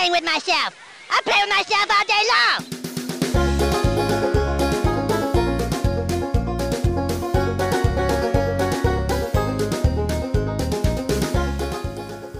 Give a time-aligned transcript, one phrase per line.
[0.00, 0.74] playing with myself.
[1.10, 2.64] I play with myself all day long.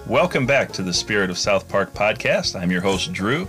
[0.08, 2.58] Welcome back to the Spirit of South Park podcast.
[2.58, 3.46] I'm your host, Drew,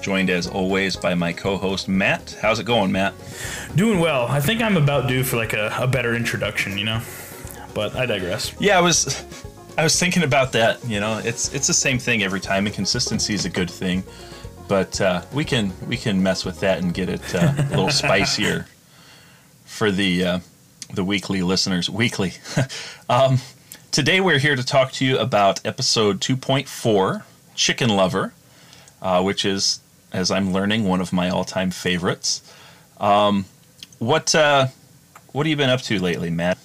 [0.00, 2.38] joined as always by my co host, Matt.
[2.40, 3.12] How's it going, Matt?
[3.74, 4.26] Doing well.
[4.26, 7.02] I think I'm about due for like a, a better introduction, you know.
[7.74, 8.54] But I digress.
[8.58, 9.22] Yeah, I was.
[9.80, 10.86] I was thinking about that.
[10.86, 14.04] You know, it's it's the same thing every time, and consistency is a good thing.
[14.68, 17.90] But uh, we can we can mess with that and get it uh, a little
[18.02, 18.66] spicier
[19.64, 20.38] for the uh,
[20.92, 21.88] the weekly listeners.
[21.88, 22.34] Weekly.
[23.08, 23.38] um,
[23.90, 27.22] today we're here to talk to you about episode 2.4,
[27.54, 28.34] Chicken Lover,
[29.00, 29.80] uh, which is,
[30.12, 32.42] as I'm learning, one of my all-time favorites.
[32.98, 33.46] Um,
[33.98, 34.66] what uh,
[35.32, 36.58] what have you been up to lately, Matt?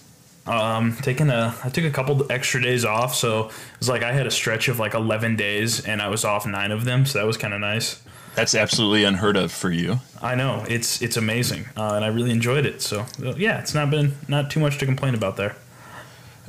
[0.48, 4.12] Um, taking a I took a couple extra days off, so it was like I
[4.12, 7.18] had a stretch of like 11 days, and I was off nine of them, so
[7.20, 8.02] that was kind of nice.
[8.36, 10.02] That's absolutely unheard of for you.
[10.22, 12.82] I know it's it's amazing, uh, and I really enjoyed it.
[12.82, 15.56] So yeah, it's not been not too much to complain about there.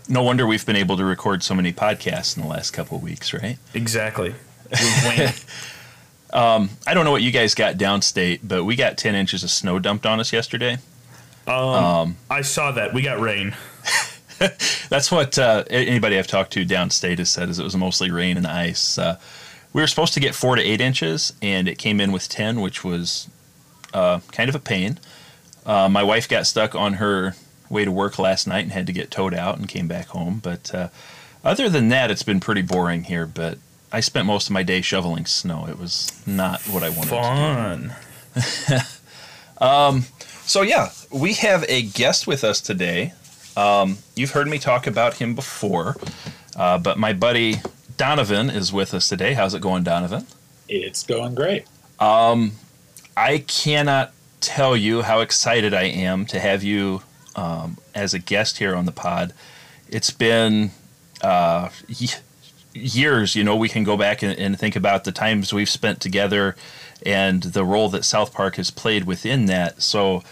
[0.08, 3.02] No wonder we've been able to record so many podcasts in the last couple of
[3.02, 3.58] weeks, right?
[3.74, 4.34] Exactly.
[5.04, 5.32] Wayne,
[6.32, 9.78] I don't know what you guys got downstate, but we got 10 inches of snow
[9.78, 10.78] dumped on us yesterday.
[11.48, 13.54] um, I saw that we got rain.
[14.88, 18.36] That's what uh, anybody I've talked to downstate has said is it was mostly rain
[18.36, 18.98] and ice.
[18.98, 19.18] Uh,
[19.72, 22.60] we were supposed to get four to eight inches, and it came in with 10,
[22.60, 23.28] which was
[23.94, 24.98] uh, kind of a pain.
[25.64, 27.34] Uh, my wife got stuck on her
[27.68, 30.40] way to work last night and had to get towed out and came back home.
[30.42, 30.88] But uh,
[31.44, 33.26] other than that, it's been pretty boring here.
[33.26, 33.58] But
[33.90, 35.66] I spent most of my day shoveling snow.
[35.68, 38.76] It was not what I wanted to do.
[38.78, 38.82] Fun.
[40.46, 43.12] So yeah, we have a guest with us today.
[43.56, 45.96] Um, you've heard me talk about him before,
[46.56, 47.56] uh, but my buddy
[47.96, 49.34] Donovan is with us today.
[49.34, 50.26] How's it going, Donovan?
[50.68, 51.66] It's going great.
[53.16, 57.02] I cannot tell you how excited I am to have you
[57.34, 59.32] um, as a guest here on the pod.
[59.88, 60.72] It's been
[61.22, 61.70] uh,
[62.74, 66.00] years, you know, we can go back and, and think about the times we've spent
[66.00, 66.56] together
[67.04, 69.82] and the role that South Park has played within that.
[69.82, 70.22] So,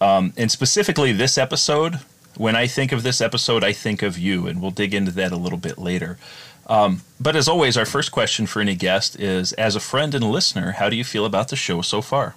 [0.00, 2.00] um, and specifically this episode,
[2.36, 5.32] when I think of this episode, I think of you, and we'll dig into that
[5.32, 6.18] a little bit later.
[6.68, 10.24] Um, but as always, our first question for any guest is As a friend and
[10.30, 12.34] listener, how do you feel about the show so far?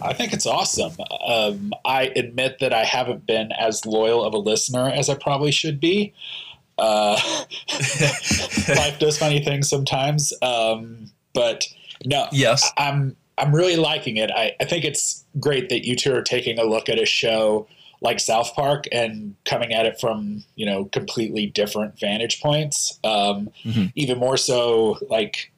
[0.00, 0.92] I think it's awesome.
[1.26, 5.50] Um, I admit that I haven't been as loyal of a listener as I probably
[5.52, 6.14] should be.
[6.78, 7.18] Uh,
[8.76, 11.66] life does funny things sometimes, um, but
[12.04, 12.70] no, Yes.
[12.76, 14.30] I- I'm I'm really liking it.
[14.30, 17.66] I, I think it's great that you two are taking a look at a show
[18.02, 22.98] like South Park and coming at it from you know completely different vantage points.
[23.04, 23.92] Um, Mhm.
[23.94, 25.52] Even more so, like,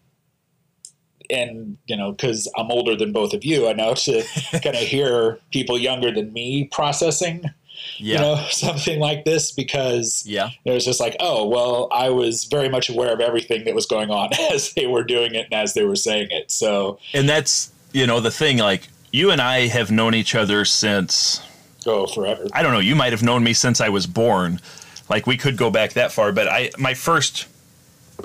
[1.31, 4.23] and you know, because I'm older than both of you, I know to
[4.53, 7.45] kind of hear people younger than me processing
[7.99, 8.15] Yeah.
[8.15, 10.51] you know something like this because yeah.
[10.65, 13.87] it was just like, oh, well, I was very much aware of everything that was
[13.87, 16.51] going on as they were doing it and as they were saying it.
[16.51, 20.65] So, And that's, you know, the thing, like, you and I have known each other
[20.65, 21.41] since,
[21.85, 22.47] go forever.
[22.53, 24.61] I don't know, you might have known me since I was born.
[25.09, 27.47] Like, we could go back that far, but I, my first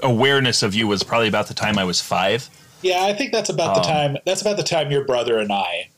[0.01, 2.49] awareness of you was probably about the time I was five.
[2.81, 4.17] Yeah, I think that's about the Um, time.
[4.25, 5.89] That's about the time your brother and I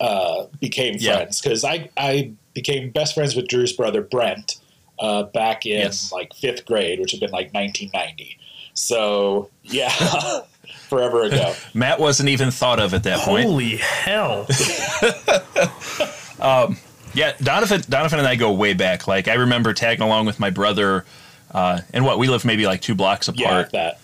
[0.00, 1.16] uh, became Yeah.
[1.16, 4.56] friends because I I became best friends with Drew's brother Brent
[4.98, 6.10] uh, back in Yes.
[6.12, 8.38] like fifth grade, which had been like 1990.
[8.74, 9.90] So yeah,
[10.88, 11.54] forever ago.
[11.74, 13.44] Matt wasn't even thought of at that point.
[13.44, 14.46] Holy hell!
[17.14, 19.06] Yeah, Donovan, Donovan and I go way back.
[19.06, 21.04] Like, I remember tagging along with my brother,
[21.50, 23.72] uh, and what, we live maybe like two blocks Yeah, apart.
[23.72, 23.98] that.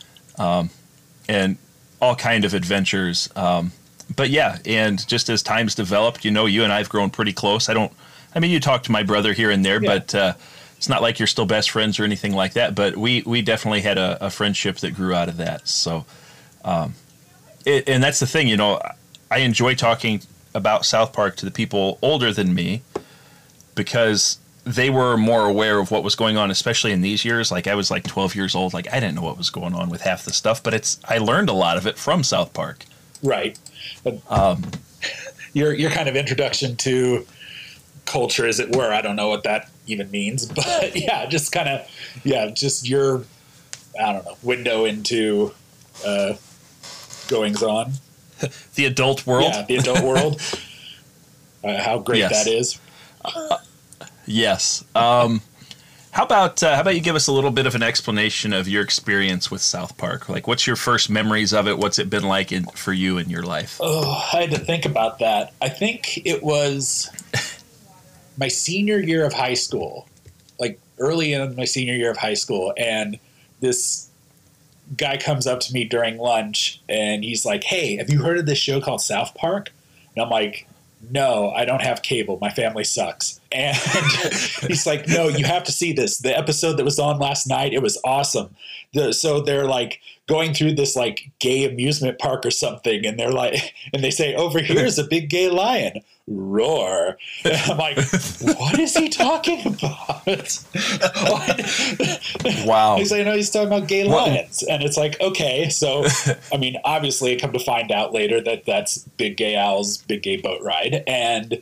[1.29, 1.57] and
[2.01, 3.29] all kind of adventures.
[3.35, 3.73] Um,
[4.15, 7.69] but yeah, and just as times developed, you know, you and I've grown pretty close.
[7.69, 7.93] I don't,
[8.35, 9.99] I mean, you talk to my brother here and there, Yeah.
[9.99, 10.33] but uh,
[10.77, 12.75] it's not like you're still best friends or anything like that.
[12.75, 15.67] But we we definitely had a, a friendship that grew out of that.
[15.69, 16.05] So,
[16.65, 16.95] um,
[17.67, 18.81] it, and that's the thing, you know,
[19.31, 20.23] I enjoy talking
[20.55, 22.83] about South Park to the people older than me
[23.79, 27.51] because they were more aware of what was going on, especially in these years.
[27.51, 29.89] Like I was like 12 years old, like I didn't know what was going on
[29.89, 32.85] with half the stuff, but it's I learned a lot of it from South Park.
[33.23, 33.59] Right.
[34.05, 34.21] But,
[35.55, 37.27] your your kind of introduction to
[38.05, 38.93] culture, as it were.
[38.93, 41.89] I don't know what that even means, but yeah, just kind of
[42.25, 43.25] yeah, just your
[44.01, 45.55] I don't know window into
[46.05, 46.35] uh,
[47.29, 47.93] goings on.
[48.77, 50.41] The adult world, Yeah, the adult world.
[51.65, 52.45] Uh, how great Yes.
[52.45, 52.79] that is.
[54.29, 54.85] Yes.
[54.95, 55.41] Um,
[56.11, 58.67] How about uh, how about you give us a little bit of an explanation of
[58.67, 60.29] your experience with South Park?
[60.29, 61.79] Like, what's your first memories of it?
[61.79, 63.79] What's it been like in, for you in your life?
[63.81, 65.53] Oh, I had to think about that.
[65.63, 67.09] I think it was
[68.39, 70.09] my senior year of high school,
[70.59, 73.19] like early in my senior year of high school, and
[73.61, 74.09] this
[74.97, 78.47] guy comes up to me during lunch and he's like, "Hey, have you heard of
[78.47, 79.71] this show called South Park?"
[80.17, 80.67] And I'm like,
[81.11, 82.39] "No, I don't have cable.
[82.41, 83.77] My family sucks." And
[84.67, 86.19] he's like, "No, you have to see this.
[86.19, 88.55] The episode that was on last night, it was awesome."
[88.95, 93.33] The, so they're like going through this like gay amusement park or something, and they're
[93.33, 96.01] like, and they say, oh, "Over here is a big gay lion."
[96.31, 97.17] Roar!
[97.43, 97.97] And I'm like,
[98.59, 100.63] what is he talking about?
[102.67, 102.97] Wow.
[102.99, 106.05] He's like, no, he's talking about gay What- lions, and it's like, okay, so
[106.53, 110.23] I mean, obviously, I come to find out later that that's Big Gay Owl's Big
[110.23, 111.61] Gay Boat Ride, and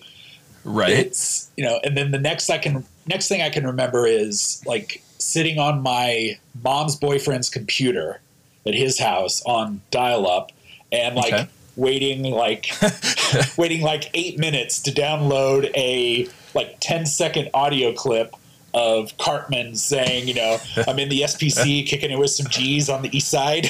[0.64, 0.90] Right.
[0.90, 4.62] it's you know, and then the next I can next thing I can remember is
[4.66, 8.20] like sitting on my mom's boyfriend's computer
[8.66, 10.52] at his house on dial up,
[10.92, 11.48] and like Okay.
[11.76, 12.66] waiting like
[13.56, 18.34] waiting like eight minutes to download a like 10 second audio clip
[18.72, 23.02] of Cartman saying, you know, I'm in the SPC kicking it with some G's on
[23.02, 23.68] the east side.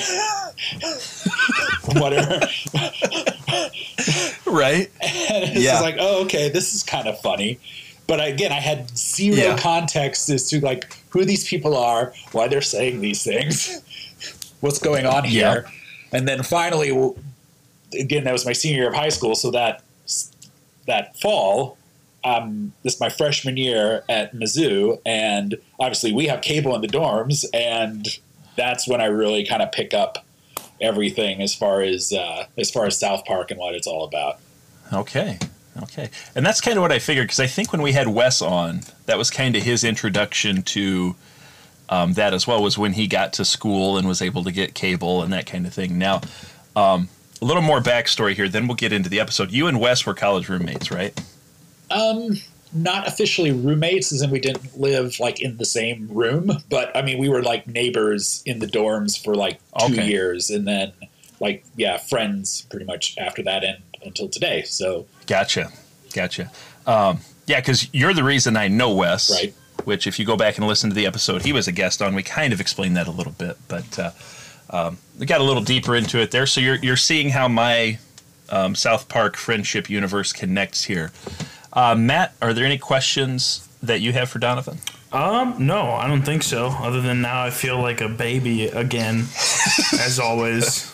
[2.01, 2.41] Whatever.
[4.47, 4.91] right.
[5.03, 5.81] And it's Yeah.
[5.81, 7.59] like, oh, okay, this is kind of funny.
[8.07, 9.57] But again, I had zero Yeah.
[9.59, 13.81] context as to like who these people are, why they're saying these things,
[14.61, 15.67] what's going on here.
[16.13, 16.91] And then finally,
[17.99, 19.35] again, that was my senior year of high school.
[19.35, 19.83] So that
[20.87, 21.79] that fall,
[22.23, 26.87] um, this is my freshman year at Mizzou, and obviously we have cable in the
[26.89, 28.07] dorms, and
[28.57, 30.25] that's when I really kind of pick up
[30.81, 34.39] everything as far as uh, as far as South Park and what it's all about.
[34.93, 35.39] Okay.
[35.83, 36.11] Okay.
[36.35, 38.81] And that's kind of what I figured because I think when we had Wes on,
[39.07, 41.17] that was kind of his introduction to
[41.89, 44.75] um, that as well, was when he got to school and was able to get
[44.75, 45.99] cable and that kind of thing.
[45.99, 46.21] Now,
[46.75, 47.09] um,
[47.41, 49.53] a little more backstory here, then we'll get into the episode.
[49.53, 51.19] You and Wes were college roommates, right?
[51.91, 52.37] Um,
[52.73, 57.03] not officially roommates, as in we didn't live like in the same room, but I
[57.03, 60.09] mean we were like neighbors in the dorms for like two Okay.
[60.09, 60.93] years, and then
[61.41, 64.63] like yeah, friends pretty much after that and until today.
[64.63, 65.71] So Gotcha.
[66.13, 66.51] Gotcha.
[66.87, 69.31] Um, yeah, because you're the reason I know Wes.
[69.31, 69.55] Right.
[69.85, 72.15] Which, if you go back and listen to the episode he was a guest on,
[72.15, 74.11] we kind of explained that a little bit, but uh,
[74.71, 76.47] um, we got a little deeper into it there.
[76.47, 77.99] So you're you're seeing how my
[78.51, 81.13] um, South Park friendship universe connects here.
[81.77, 84.79] Uh, Matt, are there any questions that you have for Donovan?
[85.13, 86.69] Um, no, I don't think so.
[86.69, 89.21] Other than now, I feel like a baby again,
[90.01, 90.93] as always.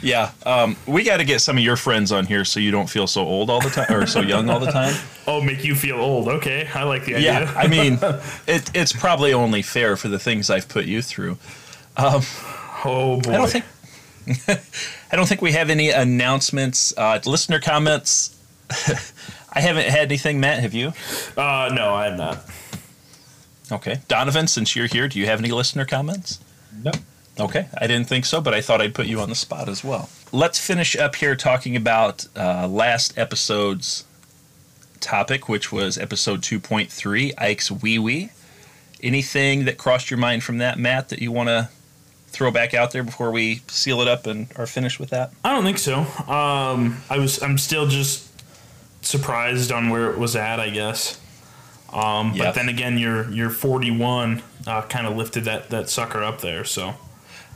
[0.00, 2.88] Yeah, um, we got to get some of your friends on here so you don't
[2.88, 4.94] feel so old all the time or so young all the time.
[5.30, 6.26] Oh, make you feel old.
[6.26, 7.42] Okay, I like the idea.
[7.42, 7.98] Yeah, I mean,
[8.46, 11.36] it, it's probably only fair for the things I've put you through.
[11.98, 13.30] oh boy.
[13.30, 13.64] I don't think
[15.12, 18.34] I don't think we have any announcements, uh, listener comments.
[19.52, 20.40] I haven't had anything.
[20.40, 20.92] Matt, have you?
[21.36, 22.44] Uh, no, I have not.
[23.70, 26.40] Okay, Donovan, since you're here, do you have any listener comments?
[26.82, 26.90] no,
[27.38, 29.84] Okay, I didn't think so, but I thought I'd put you on the spot as
[29.84, 30.08] well.
[30.32, 34.04] Let's finish up here talking about uh, last episode's
[35.00, 38.30] topic, which was episode 2.3, Ike's Wee Wee.
[39.02, 41.68] Anything that crossed your mind from that, Matt, that you want to
[42.28, 45.30] throw back out there before we seal it up and are finished with that?
[45.44, 46.00] I don't think so.
[46.26, 47.40] Um, I was.
[47.42, 48.27] I'm still just
[49.02, 50.60] surprised on where it was at.
[50.60, 51.20] I guess.
[51.92, 52.34] Um.
[52.36, 56.64] But then again, your your 41 uh, kind of lifted that that sucker up there.
[56.64, 56.94] So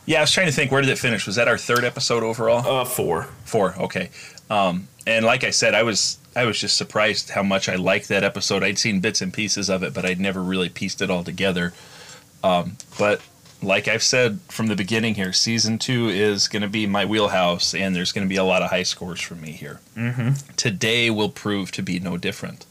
[0.06, 1.26] Yeah, I was trying to think, where did it finish?
[1.26, 2.66] Was that our third episode overall?
[2.80, 3.25] uh, four.
[3.44, 3.75] Four.
[3.78, 4.11] Okay.
[4.50, 8.08] Um, and like I said, I was I was just surprised how much I liked
[8.08, 8.62] that episode.
[8.62, 11.75] I'd seen bits and pieces of it, but I'd never really pieced it all together.
[12.42, 13.20] Um, but
[13.62, 17.75] like I've said from the beginning here, season two is going to be my wheelhouse,
[17.75, 19.81] and there's going to be a lot of high scores from me here.
[19.97, 20.54] Mm-hmm.
[20.57, 22.66] Today will prove to be no different.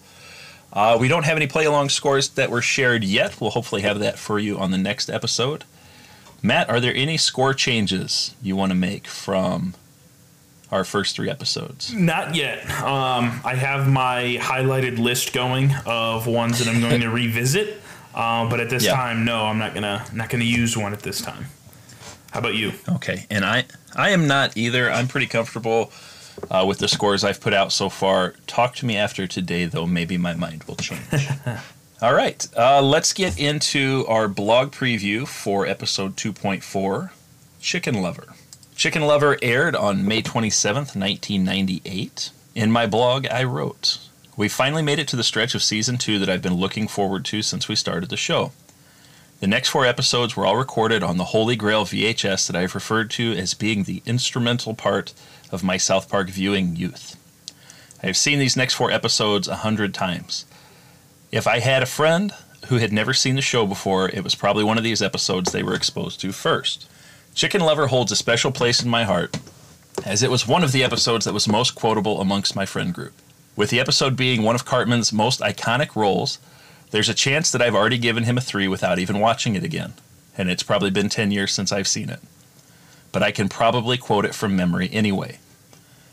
[0.74, 3.40] Uh, we don't have any play along scores that were shared yet.
[3.42, 5.66] We'll hopefully have that for you on the next episode.
[6.42, 9.74] Matt, are there any score changes you want to make from
[10.72, 11.94] our first three episodes?
[11.94, 12.64] Not yet.
[12.82, 17.81] Um, I have my highlighted list going of ones that I'm going to revisit.
[18.14, 18.96] Um, but at this Yeah.
[18.96, 21.48] time, no, I'm not gonna not gonna use one at this time.
[22.32, 22.74] How about you?
[22.90, 23.66] Okay, and I
[23.96, 24.92] I am not either.
[24.92, 25.92] I'm pretty comfortable
[26.50, 28.36] uh, with the scores I've put out so far.
[28.48, 29.86] Talk to me after today, though.
[29.86, 31.02] Maybe my mind will change.
[32.02, 37.12] All right, uh, let's get into our blog preview for episode 2.4,
[37.60, 38.34] Chicken Lover.
[38.76, 42.32] Chicken Lover aired on May 27th, 1998.
[42.56, 44.00] In my blog, I wrote,
[44.42, 47.26] We finally made it to the stretch of season two that I've been looking forward
[47.26, 48.54] to since we started the show.
[49.40, 53.12] The next four episodes were all recorded on the Holy Grail VHS that I've referred
[53.12, 55.14] to as being the instrumental part
[55.52, 57.18] of my South Park viewing youth.
[58.02, 60.48] I have seen these next four episodes a hundred times.
[61.32, 62.34] If I had a friend
[62.66, 65.62] who had never seen the show before, it was probably one of these episodes they
[65.62, 66.90] were exposed to first.
[67.36, 69.38] Chicken Lover holds a special place in my heart,
[70.04, 73.14] as it was one of the episodes that was most quotable amongst my friend group.
[73.56, 76.40] With the episode being one of Cartman's most iconic roles,
[76.92, 79.94] there's a chance that I've already given him a 3 without even watching it again,
[80.38, 82.20] and it's probably been 10 years since I've seen it.
[83.12, 85.40] But I can probably quote it from memory anyway.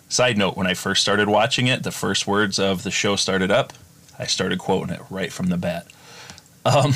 [0.08, 3.50] Side note, when I first started watching it, the first words of the show started
[3.50, 3.72] up,
[4.18, 5.86] I started quoting it right from the bat.
[6.64, 6.94] Um,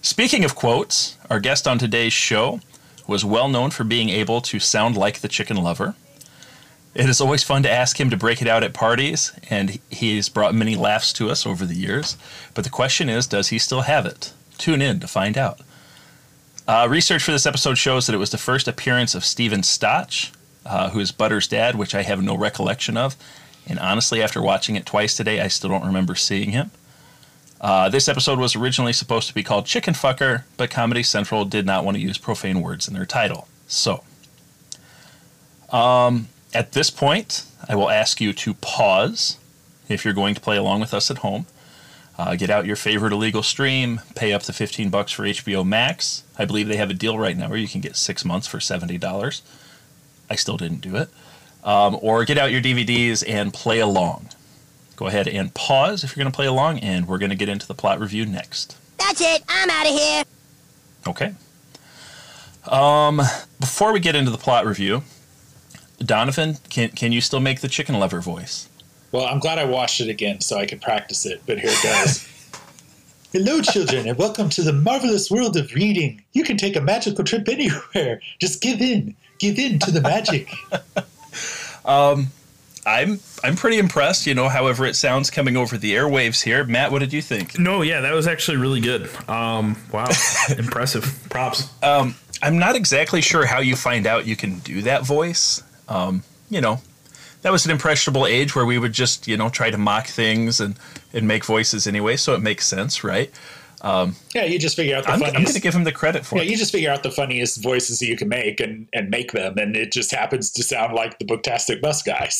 [0.00, 2.60] speaking of quotes, our guest on today's show
[3.06, 5.94] was well known for being able to sound like the chicken lover.
[6.96, 10.30] It is always fun to ask him to break it out at parties, and he's
[10.30, 12.16] brought many laughs to us over the years.
[12.54, 14.32] But the question is, does he still have it?
[14.56, 15.60] Tune in to find out.
[16.66, 20.32] Uh, research for this episode shows that it was the first appearance of Steven Stotch,
[20.64, 23.14] uh, who is Butter's dad, which I have no recollection of.
[23.66, 26.70] And honestly, after watching it twice today, I still don't remember seeing him.
[27.60, 31.66] Uh, this episode was originally supposed to be called Chicken Fucker, but Comedy Central did
[31.66, 33.48] not want to use profane words in their title.
[33.66, 34.02] So,
[35.70, 39.38] um, at this point, I will ask you to pause
[39.88, 41.46] if you're going to play along with us at home.
[42.18, 46.24] Uh, get out your favorite illegal stream, pay up to 15 bucks for HBO Max.
[46.38, 48.58] I believe they have a deal right now where you can get six months for
[48.58, 49.42] $70.
[50.30, 51.10] I still didn't do it.
[51.62, 54.30] Um, or get out your DVDs and play along.
[54.94, 57.50] Go ahead and pause if you're going to play along, and we're going to get
[57.50, 58.78] into the plot review next.
[58.96, 59.42] That's it.
[59.48, 60.24] I'm out of here.
[61.06, 61.34] Okay.
[62.66, 63.20] Um,
[63.60, 65.02] before we get into the plot review,
[65.98, 68.68] Donovan, can can you still make the chicken lover voice?
[69.12, 71.82] Well, I'm glad I watched it again so I could practice it, but here it
[71.82, 72.28] goes.
[73.32, 76.22] Hello, children, and welcome to the marvelous world of reading.
[76.32, 78.20] You can take a magical trip anywhere.
[78.38, 79.14] Just give in.
[79.38, 80.50] Give in to the magic.
[81.84, 82.28] um,
[82.84, 84.26] I'm I'm pretty impressed.
[84.26, 86.64] You know, however it sounds coming over the airwaves here.
[86.64, 87.58] Matt, what did you think?
[87.58, 89.08] No, yeah, that was actually really good.
[89.28, 90.08] Um, wow,
[90.58, 91.26] impressive.
[91.30, 91.68] Props.
[91.82, 95.62] Um, I'm not exactly sure how you find out you can do that voice.
[95.88, 96.80] Um, you know,
[97.42, 100.60] that was an impressionable age where we would just you know try to mock things
[100.60, 100.78] and
[101.12, 103.30] and make voices anyway, so it makes sense, right?
[103.82, 105.36] Um, yeah, you just figure out the I'm, funniest.
[105.36, 106.48] I'm going to give him the credit for yeah, it.
[106.48, 109.58] you just figure out the funniest voices that you can make and and make them,
[109.58, 112.28] and it just happens to sound like the Booktastic Bus guy.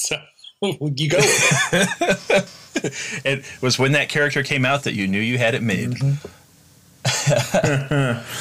[0.63, 1.19] So you go
[3.27, 5.91] it was when that character came out that you knew you had it made.
[5.91, 6.27] Mm-hmm.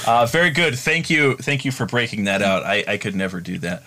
[0.09, 0.79] uh, very good.
[0.79, 1.35] Thank you.
[1.35, 2.63] Thank you for breaking that out.
[2.63, 3.83] I, I could never do that.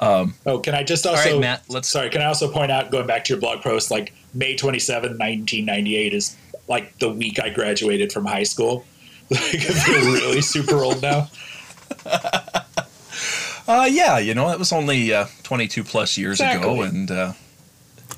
[0.00, 2.90] Um, oh, can I just also, right, Matt, let's, sorry, can I also point out,
[2.90, 6.36] going back to your blog post, like May 27, 1998 is
[6.68, 8.84] like the week I graduated from high school.
[9.30, 11.28] Like, I feel really super old now.
[13.68, 16.72] Uh, yeah, you know, it was only uh, 22 plus years exactly.
[16.72, 17.32] ago, and uh,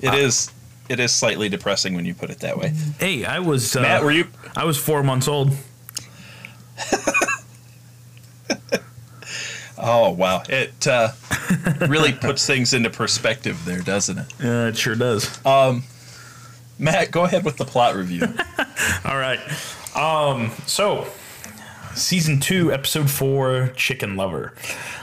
[0.01, 0.51] it uh, is
[0.89, 2.73] it is slightly depressing when you put it that way.
[2.99, 4.03] Hey, I was uh, Matt.
[4.03, 4.29] Were you?
[4.57, 5.51] I was four months old.
[9.83, 10.43] oh wow!
[10.49, 11.11] It uh,
[11.89, 14.27] really puts things into perspective there, doesn't it?
[14.43, 15.45] Yeah, it sure does.
[15.45, 15.85] Um,
[16.79, 18.23] Matt, go ahead with the plot review.
[19.05, 19.41] All right.
[19.95, 21.07] Um, so,
[21.95, 24.55] season two, episode four, Chicken Lover.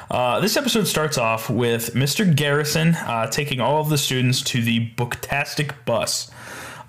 [0.10, 2.36] Uh, this episode starts off with Mr.
[2.36, 6.32] Garrison uh, taking all of the students to the Booktastic bus.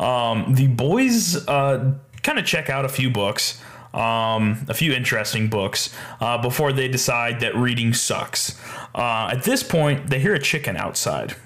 [0.00, 1.92] Um, the boys uh,
[2.22, 3.60] kind of check out a few books,
[3.94, 8.60] um, a few interesting books, uh, before they decide that reading sucks.
[8.94, 11.36] Uh, at this point, they hear a chicken outside.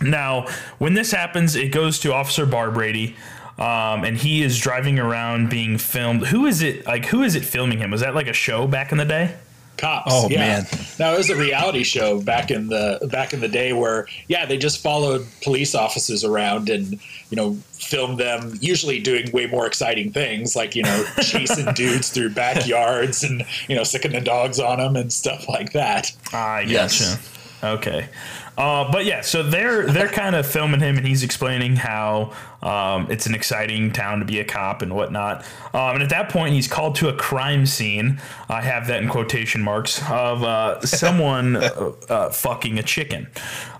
[0.00, 0.46] Now,
[0.78, 3.14] when this happens, it goes to Officer Barbrady.
[3.58, 6.28] Um, and he is driving around being filmed.
[6.28, 6.86] Who is it?
[6.86, 7.90] Like, who is it filming him?
[7.90, 9.34] Was that like a show back in the day?
[9.80, 10.12] Cops.
[10.12, 10.38] Oh yeah.
[10.38, 10.66] man,
[10.98, 14.46] now it was a reality show back in the back in the day where yeah
[14.46, 19.66] they just followed police officers around and you know filmed them usually doing way more
[19.66, 24.60] exciting things like you know chasing dudes through backyards and you know sicking the dogs
[24.60, 26.12] on them and stuff like that.
[26.32, 26.72] I gotcha.
[26.72, 27.36] Yes.
[27.62, 28.08] Okay.
[28.56, 33.10] Uh, but yeah, so they're they're kind of filming him, and he's explaining how um,
[33.10, 35.44] it's an exciting town to be a cop and whatnot.
[35.72, 38.20] Um, and at that point, he's called to a crime scene.
[38.48, 43.28] I have that in quotation marks of uh, someone uh, uh, fucking a chicken.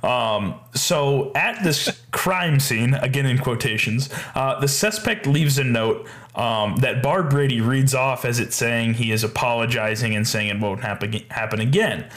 [0.02, 6.08] Um, so at this crime scene, again in quotations, uh, the suspect leaves a note
[6.34, 10.80] um, that Barbrady reads off as it's saying he is apologizing and saying it won't
[10.80, 12.08] happen happen again.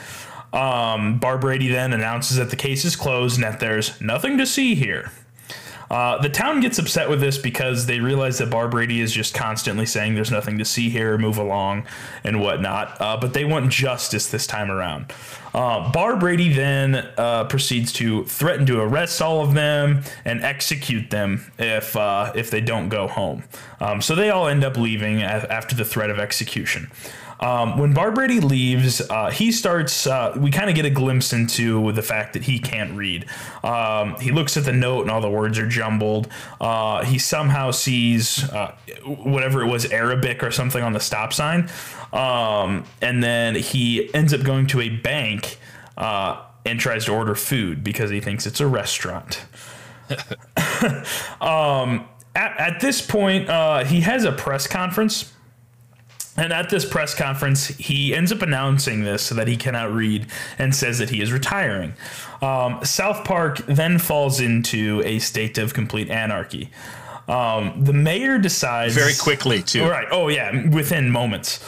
[0.54, 4.76] Um, Barbrady then announces that the case is closed and that there's nothing to see
[4.76, 5.12] here.
[5.94, 9.86] Uh, the town gets upset with this because they realize that Barbrady is just constantly
[9.86, 11.86] saying there's nothing to see here, move along,
[12.24, 13.00] and whatnot.
[13.00, 15.14] Uh, but they want justice this time around.
[15.54, 21.52] Uh, Barbrady then uh, proceeds to threaten to arrest all of them and execute them
[21.60, 23.44] if uh, if they don't go home.
[23.80, 26.90] Um, so they all end up leaving after the threat of execution.
[27.44, 30.08] Um, when Barbrady leaves, uh, he starts.
[30.08, 33.26] Uh, we kind of get a glimpse into the fact that he can't read.
[33.64, 36.30] Um, he looks at the note and all the words are jumbled.
[36.62, 38.74] Uh, he somehow sees uh,
[39.06, 41.70] whatever it was, Arabic or something on the stop sign,
[42.14, 45.58] um, and then he ends up going to a bank
[45.98, 49.46] uh, and tries to order food because he thinks it's a restaurant.
[51.42, 55.34] Um, at, at, this point, uh, he has a press conference
[56.36, 60.28] and at this press conference, he ends up announcing this so that he cannot read
[60.58, 61.94] and says that he is retiring.
[62.42, 66.70] Um, South Park then falls into a state of complete anarchy.
[67.28, 68.96] Um, the mayor decides.
[68.96, 69.88] Very quickly, too.
[69.88, 70.08] Right.
[70.12, 70.70] Oh, yeah.
[70.70, 71.64] Within moments.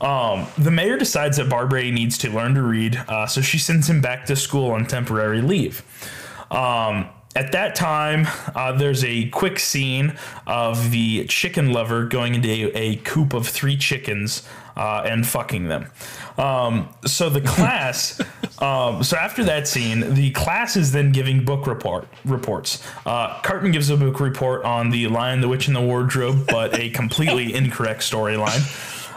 [0.00, 3.88] Um, the mayor decides that Barbara needs to learn to read, uh, so she sends
[3.88, 5.82] him back to school on temporary leave.
[6.50, 12.48] Um, at that time, uh, there's a quick scene of the chicken lover going into
[12.48, 14.42] a, a coop of three chickens
[14.76, 15.86] uh, and fucking them.
[16.38, 18.20] Um, so the class,
[18.58, 22.82] um, so after that scene, the class is then giving book report reports.
[23.06, 26.76] Uh, Cartman gives a book report on the Lion, the Witch, and the Wardrobe, but
[26.78, 28.64] a completely incorrect storyline,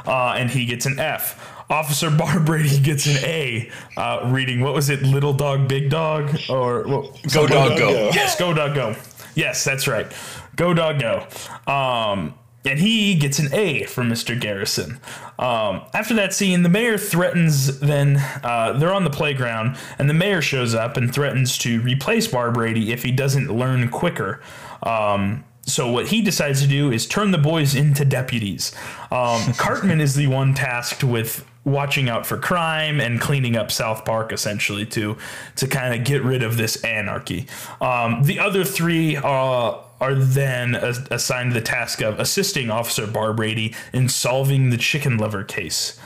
[0.08, 1.53] uh, and he gets an F.
[1.70, 4.62] Officer Barbrady gets an A uh, reading.
[4.62, 5.02] What was it?
[5.04, 7.92] Little dog, big dog, or well, go dog go.
[7.94, 8.12] go.
[8.14, 8.96] Yes, go dog go.
[9.36, 10.12] Yes, that's right.
[10.56, 11.28] Go dog go.
[11.72, 14.40] Um, and he gets an A from Mr.
[14.40, 15.00] Garrison.
[15.38, 17.80] Um, after that scene, the mayor threatens.
[17.80, 22.28] Then uh, they're on the playground, and the mayor shows up and threatens to replace
[22.28, 24.42] Barbrady if he doesn't learn quicker.
[24.82, 28.74] Um, so what he decides to do is turn the boys into deputies.
[29.12, 34.04] Um, Cartman is the one tasked with watching out for crime and cleaning up South
[34.06, 35.18] Park essentially to
[35.56, 37.48] to kind of get rid of this anarchy.
[37.80, 44.10] Um, the other three are are then assigned the task of assisting Officer Barbrady in
[44.10, 45.98] solving the chicken lover case.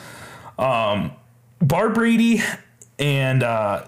[0.59, 1.13] Um,
[1.59, 2.41] Brady
[2.99, 3.87] and uh,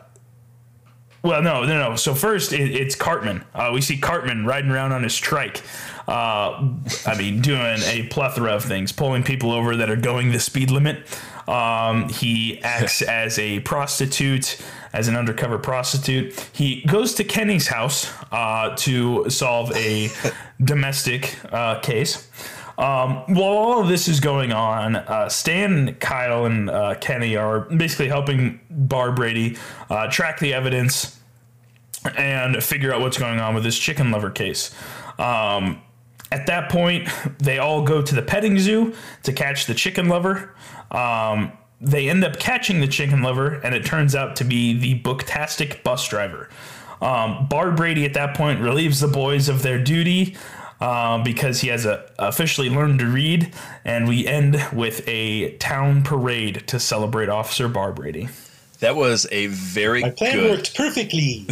[1.21, 1.95] well, no, no, no.
[1.95, 3.43] So first, it, it's Cartman.
[3.53, 5.61] Uh, we see Cartman riding around on his trike.
[6.07, 6.73] Uh,
[7.05, 10.71] I mean, doing a plethora of things, pulling people over that are going the speed
[10.71, 11.05] limit.
[11.49, 14.61] Um, he acts as a prostitute,
[14.93, 16.49] as an undercover prostitute.
[16.53, 20.09] He goes to Kenny's house uh, to solve a
[20.63, 22.29] domestic uh, case.
[22.77, 27.61] Um, while all of this is going on, uh, Stan, Kyle, and uh, Kenny are
[27.61, 29.59] basically helping Barbrady
[29.89, 31.19] uh, track the evidence
[32.15, 34.73] and figure out what's going on with this chicken lover case.
[35.17, 35.81] Um,
[36.31, 37.09] at that point,
[37.39, 40.55] they all go to the petting zoo to catch the chicken lover.
[40.91, 45.01] Um, they end up catching the chicken lover, and it turns out to be the
[45.01, 46.49] booktastic bus driver.
[47.01, 50.35] Um, Barbrady at that point relieves the boys of their duty
[50.81, 53.53] uh, because he has a, officially learned to read,
[53.85, 58.29] and we end with a town parade to celebrate Officer Barbrady.
[58.79, 60.51] That was a very My plan good...
[60.51, 61.45] worked perfectly.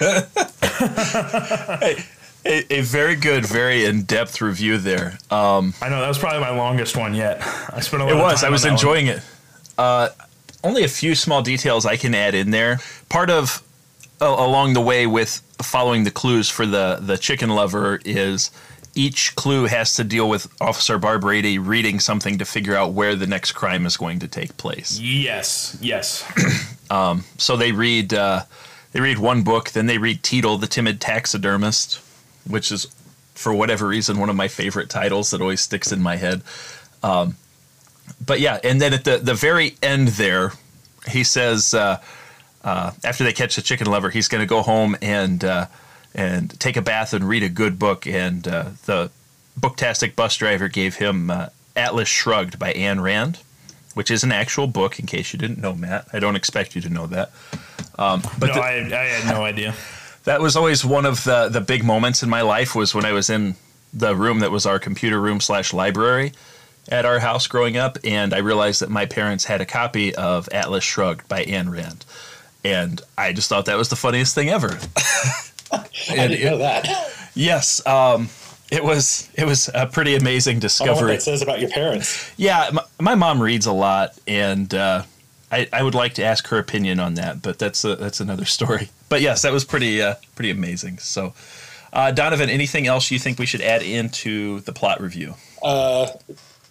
[0.00, 2.04] hey,
[2.44, 5.18] a, a, very good, very in-depth review there.
[5.30, 7.40] Um, I know that was probably my longest one yet.
[7.72, 8.14] I spent a lot.
[8.14, 8.44] It was.
[8.44, 9.16] I was enjoying one.
[9.16, 9.22] it.
[9.76, 10.08] Uh,
[10.64, 12.78] only a few small details I can add in there.
[13.08, 13.62] Part of
[14.20, 18.50] uh, along the way with following the clues for the the chicken lover is
[18.94, 23.26] each clue has to deal with Officer Barbrady reading something to figure out where the
[23.26, 24.98] next crime is going to take place.
[24.98, 26.24] Yes, yes.
[26.90, 28.42] um, so they read uh,
[28.92, 32.00] they read one book, then they read Teetle, the timid taxidermist,
[32.48, 32.86] which is
[33.34, 36.42] for whatever reason one of my favorite titles that always sticks in my head.
[37.02, 37.36] Um,
[38.24, 40.52] but yeah, and then at the the very end there,
[41.08, 42.02] he says uh,
[42.64, 45.66] uh, after they catch the chicken lover, he's going to go home and uh,
[46.14, 48.06] and take a bath and read a good book.
[48.06, 49.10] And uh, the
[49.58, 53.38] booktastic bus driver gave him uh, Atlas Shrugged by Ayn Rand,
[53.94, 54.98] which is an actual book.
[54.98, 57.30] In case you didn't know, Matt, I don't expect you to know that.
[57.98, 59.74] Um, but no, the, I, I had no idea
[60.28, 63.12] that was always one of the the big moments in my life was when I
[63.12, 63.56] was in
[63.94, 66.32] the room that was our computer room slash library
[66.90, 70.46] at our house growing up, and I realized that my parents had a copy of
[70.52, 72.04] Atlas Shrugged by Ayn Rand,
[72.62, 74.78] and I just thought that was the funniest thing ever.
[75.72, 76.86] I didn't know that.
[77.34, 78.28] Yes, um,
[78.70, 80.92] it was it was a pretty amazing discovery.
[80.92, 82.30] I what that says about your parents.
[82.36, 85.04] Yeah, my, my mom reads a lot, and uh,
[85.50, 88.44] I, I would like to ask her opinion on that, but that's a, that's another
[88.56, 88.90] story.
[89.08, 90.98] But yes, that was pretty uh, pretty amazing.
[90.98, 91.34] So,
[91.92, 95.34] Uh, Donovan, anything else you think we should add into the plot review?
[95.62, 96.08] Uh,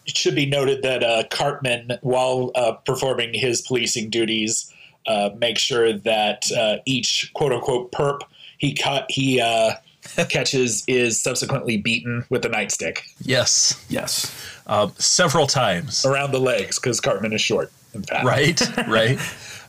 [0.06, 4.72] it should be noted that uh, Cartman, while uh, performing his policing duties,
[5.08, 8.22] uh, makes sure that uh, each quote unquote perp
[8.60, 9.74] he caught he uh,
[10.30, 14.32] catches is subsequently beaten with a nightstick Yes, Yes.
[14.68, 16.06] uh, several times.
[16.06, 17.77] around the legs because Cartman is short and fat.
[18.24, 19.20] Right right.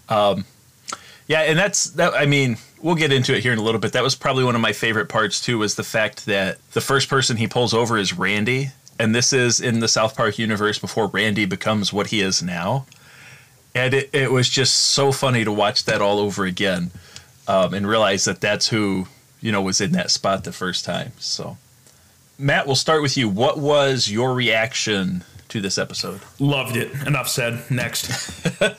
[0.08, 0.44] Um,
[1.26, 3.92] yeah and that's that i mean we'll get into it here in a little bit.
[3.92, 7.08] That was probably one of my favorite parts too was the fact that the first
[7.08, 11.06] person he pulls over is randy and this is in the south park universe before
[11.06, 12.86] randy becomes what he is now.
[13.74, 16.90] And it, it was just so funny to watch that all over again
[17.46, 19.06] um, and realize that that's who
[19.40, 21.12] you know was in that spot the first time.
[21.18, 21.58] So
[22.38, 23.28] matt we'll start with you.
[23.28, 26.92] What was your reaction to this episode Loved it.
[27.06, 27.62] Enough said.
[27.70, 28.10] Next.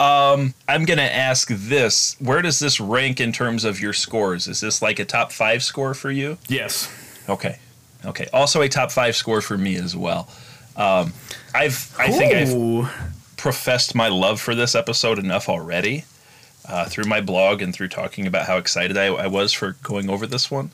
[0.00, 2.16] I'm going to ask this.
[2.20, 4.46] Where does this rank in terms of your scores?
[4.46, 6.38] Is this like a top five score for you?
[6.48, 6.90] yes.
[7.28, 7.58] Okay.
[8.04, 8.26] Okay.
[8.32, 10.28] Also a top five score for me as well.
[10.76, 11.12] Um,
[11.54, 16.04] I've, I think I've professed my love for this episode enough already
[16.66, 20.08] uh, through my blog and through talking about how excited I, I was for going
[20.08, 20.70] over this one.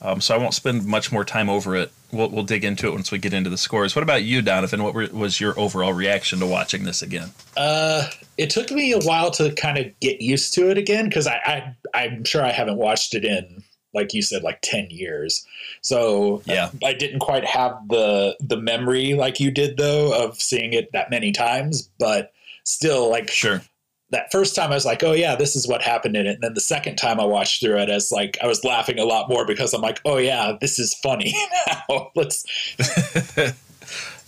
[0.00, 1.92] Um, so I won't spend much more time over it.
[2.12, 3.96] We'll, we'll dig into it once we get into the scores.
[3.96, 4.82] What about you, Donovan?
[4.82, 7.30] What were, was your overall reaction to watching this again?
[7.56, 11.26] Uh, it took me a while to kind of get used to it again because
[11.26, 13.62] I, I I'm sure I haven't watched it in
[13.94, 15.46] like you said like 10 years
[15.80, 16.70] so Yeah.
[16.84, 21.10] I didn't quite have the the memory like you did though of seeing it that
[21.10, 22.32] many times but
[22.64, 23.62] still like Sure.
[24.10, 26.34] That first time I was like, oh yeah, this is what happened in it.
[26.34, 29.04] And then the second time I watched through it, as like I was laughing a
[29.04, 31.34] lot more because I'm like, oh yeah, this is funny
[31.66, 32.10] now.
[32.14, 32.44] Let's.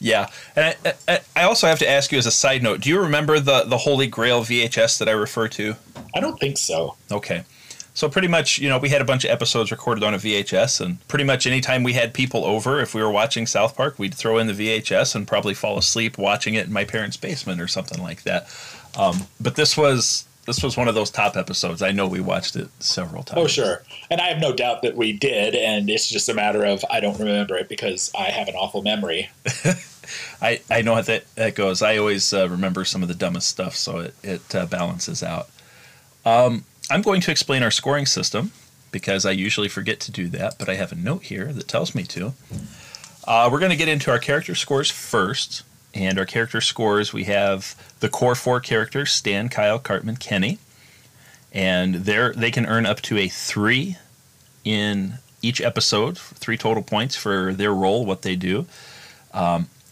[0.02, 2.88] Yeah, and I, I, I also have to ask you as a side note: Do
[2.88, 5.76] you remember the the Holy Grail VHS that I refer to?
[6.14, 6.96] I don't think so.
[7.12, 7.44] Okay,
[7.92, 10.80] so pretty much, you know, we had a bunch of episodes recorded on a VHS,
[10.80, 14.14] and pretty much anytime we had people over, if we were watching South Park, we'd
[14.14, 17.68] throw in the VHS and probably fall asleep watching it in my parents' basement or
[17.68, 18.48] something like that.
[18.96, 21.82] Um, but this was this was one of those top episodes.
[21.82, 23.40] I know we watched it several times.
[23.40, 26.64] Oh sure, and I have no doubt that we did, and it's just a matter
[26.64, 29.30] of I don't remember it because I have an awful memory.
[30.42, 31.82] I, I know how that, that goes.
[31.82, 35.48] I always uh, remember some of the dumbest stuff, so it, it uh, balances out.
[36.24, 38.52] Um, I'm going to explain our scoring system
[38.90, 41.94] because I usually forget to do that, but I have a note here that tells
[41.94, 42.32] me to.
[43.24, 45.62] Uh, we're going to get into our character scores first.
[45.94, 50.58] And our character scores we have the core four characters Stan, Kyle, Cartman, Kenny.
[51.52, 53.96] And they can earn up to a three
[54.64, 58.66] in each episode, three total points for their role, what they do.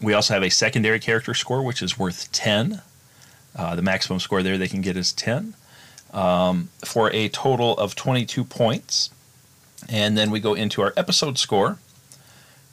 [0.01, 2.81] We also have a secondary character score, which is worth 10.
[3.55, 5.55] Uh, the maximum score there they can get is 10
[6.13, 9.09] um, for a total of 22 points.
[9.89, 11.79] And then we go into our episode score,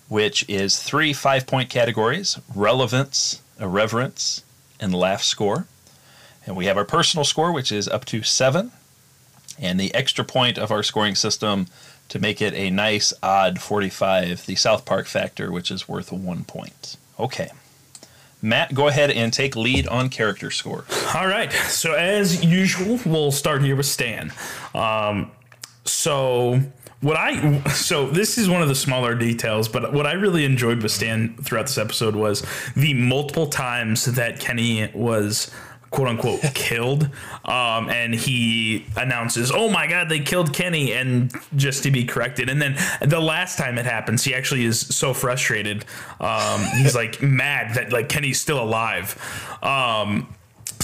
[0.08, 4.42] which is three five point categories relevance, irreverence,
[4.80, 5.66] and laugh score.
[6.44, 8.72] And we have our personal score, which is up to seven.
[9.58, 11.66] And the extra point of our scoring system
[12.08, 16.44] to make it a nice odd 45, the South Park factor, which is worth one
[16.44, 16.96] point.
[17.18, 17.50] Okay.
[18.42, 20.84] Matt, go ahead and take lead on character score.
[21.14, 21.50] All right.
[21.52, 24.30] So as usual, we'll start here with Stan.
[24.74, 25.32] Um,
[25.84, 26.60] so
[27.00, 30.82] what I so this is one of the smaller details, but what I really enjoyed
[30.82, 35.50] with Stan throughout this episode was the multiple times that Kenny was
[35.90, 37.10] quote unquote killed.
[37.44, 42.48] Um, and he announces oh my god they killed kenny and just to be corrected.
[42.48, 45.84] And then the last time it happens he actually is so frustrated.
[46.20, 49.16] Um, he's like mad that like kenny's still alive.
[49.62, 50.34] Um,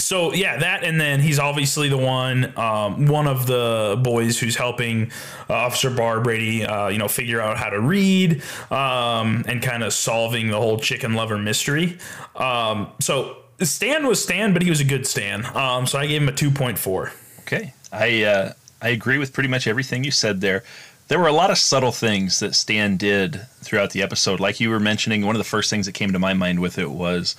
[0.03, 4.55] so yeah, that and then he's obviously the one, um, one of the boys who's
[4.55, 5.11] helping
[5.49, 9.93] uh, Officer Barbrady, uh, you know, figure out how to read um, and kind of
[9.93, 11.97] solving the whole chicken lover mystery.
[12.35, 15.45] Um, so Stan was Stan, but he was a good Stan.
[15.55, 17.11] Um, so I gave him a two point four.
[17.41, 20.63] Okay, I uh, I agree with pretty much everything you said there.
[21.07, 24.39] There were a lot of subtle things that Stan did throughout the episode.
[24.39, 26.77] Like you were mentioning, one of the first things that came to my mind with
[26.77, 27.35] it was,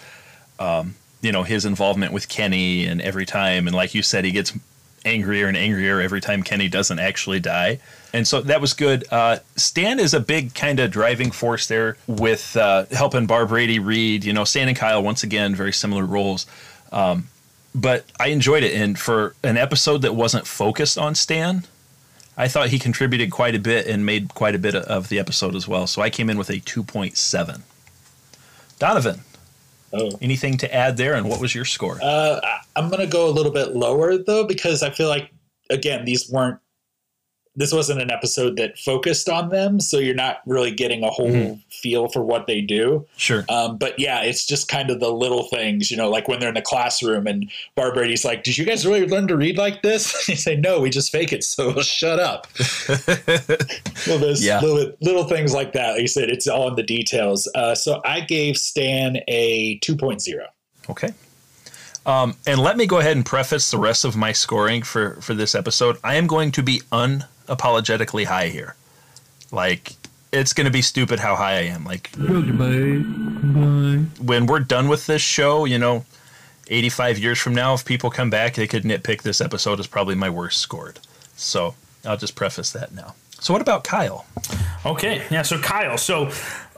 [0.58, 0.94] um,
[1.24, 4.52] you know, his involvement with Kenny, and every time, and like you said, he gets
[5.04, 7.78] angrier and angrier every time Kenny doesn't actually die.
[8.12, 9.04] And so that was good.
[9.10, 14.24] Uh, Stan is a big kind of driving force there with uh, helping Barbrady read.
[14.24, 16.46] You know, Stan and Kyle, once again, very similar roles.
[16.92, 17.28] Um,
[17.74, 18.74] but I enjoyed it.
[18.74, 21.64] And for an episode that wasn't focused on Stan,
[22.36, 25.54] I thought he contributed quite a bit and made quite a bit of the episode
[25.54, 25.86] as well.
[25.86, 27.62] So I came in with a 2.7.
[28.78, 29.20] Donovan,
[29.96, 30.10] Oh.
[30.20, 31.14] anything to add there?
[31.14, 31.98] And what was your score?
[32.02, 32.40] Uh,
[32.76, 35.30] I'm going to go a little bit lower though because I feel like
[35.70, 36.58] again these weren't
[37.56, 41.30] this wasn't an episode that focused on them, so you're not really getting a whole
[41.30, 41.60] Mhm.
[41.70, 43.06] feel for what they do.
[43.16, 43.44] Sure.
[43.48, 46.48] Um, but yeah, it's just kind of the little things, you know, like when they're
[46.48, 50.12] in the classroom and Barbrady's like, "Did you guys really learn to read like this?"
[50.28, 52.46] And you say, "No, we just fake it." So shut up.
[54.06, 54.60] well, there's Yeah.
[54.60, 55.92] little, little things like that.
[55.92, 57.48] Like you said, it's all in the details.
[57.54, 60.46] Uh, so I gave Stan a 2.0.
[60.90, 61.10] Okay.
[62.06, 65.32] Um, and let me go ahead and preface the rest of my scoring for for
[65.34, 65.96] this episode.
[66.04, 66.82] I am going to be
[67.48, 68.74] unapologetically high here.
[69.50, 69.94] Like
[70.32, 71.84] it's going to be stupid how high I am.
[71.84, 72.56] Like when
[74.46, 76.04] we're done with this show, you know,
[76.68, 80.14] 85 years from now, if people come back, they could nitpick this episode as probably
[80.14, 81.00] my worst scored.
[81.36, 83.14] So I'll just preface that now.
[83.40, 84.24] So what about Kyle?
[84.86, 85.42] Okay, yeah.
[85.42, 86.30] So Kyle, so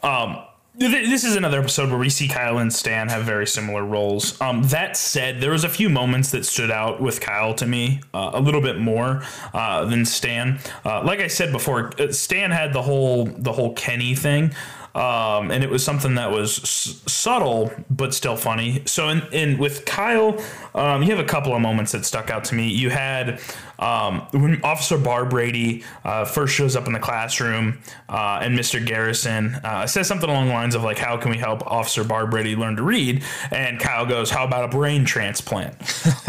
[0.02, 0.38] um,
[0.78, 4.38] this is another episode where we see Kyle and Stan have very similar roles.
[4.40, 8.00] Um, that said, there was a few moments that stood out with Kyle to me
[8.12, 9.22] uh, a little bit more
[9.54, 10.58] uh, than Stan.
[10.84, 14.54] Uh, like I said before, uh, Stan had the whole the whole Kenny thing.
[14.96, 18.82] Um, and it was something that was s- subtle but still funny.
[18.86, 20.42] So, in, in with Kyle,
[20.74, 22.68] um, you have a couple of moments that stuck out to me.
[22.68, 23.38] You had
[23.78, 27.78] um, when Officer Barbrady uh, first shows up in the classroom,
[28.08, 28.84] uh, and Mr.
[28.84, 32.56] Garrison uh, says something along the lines of like, "How can we help Officer Barbrady
[32.56, 35.74] learn to read?" And Kyle goes, "How about a brain transplant?"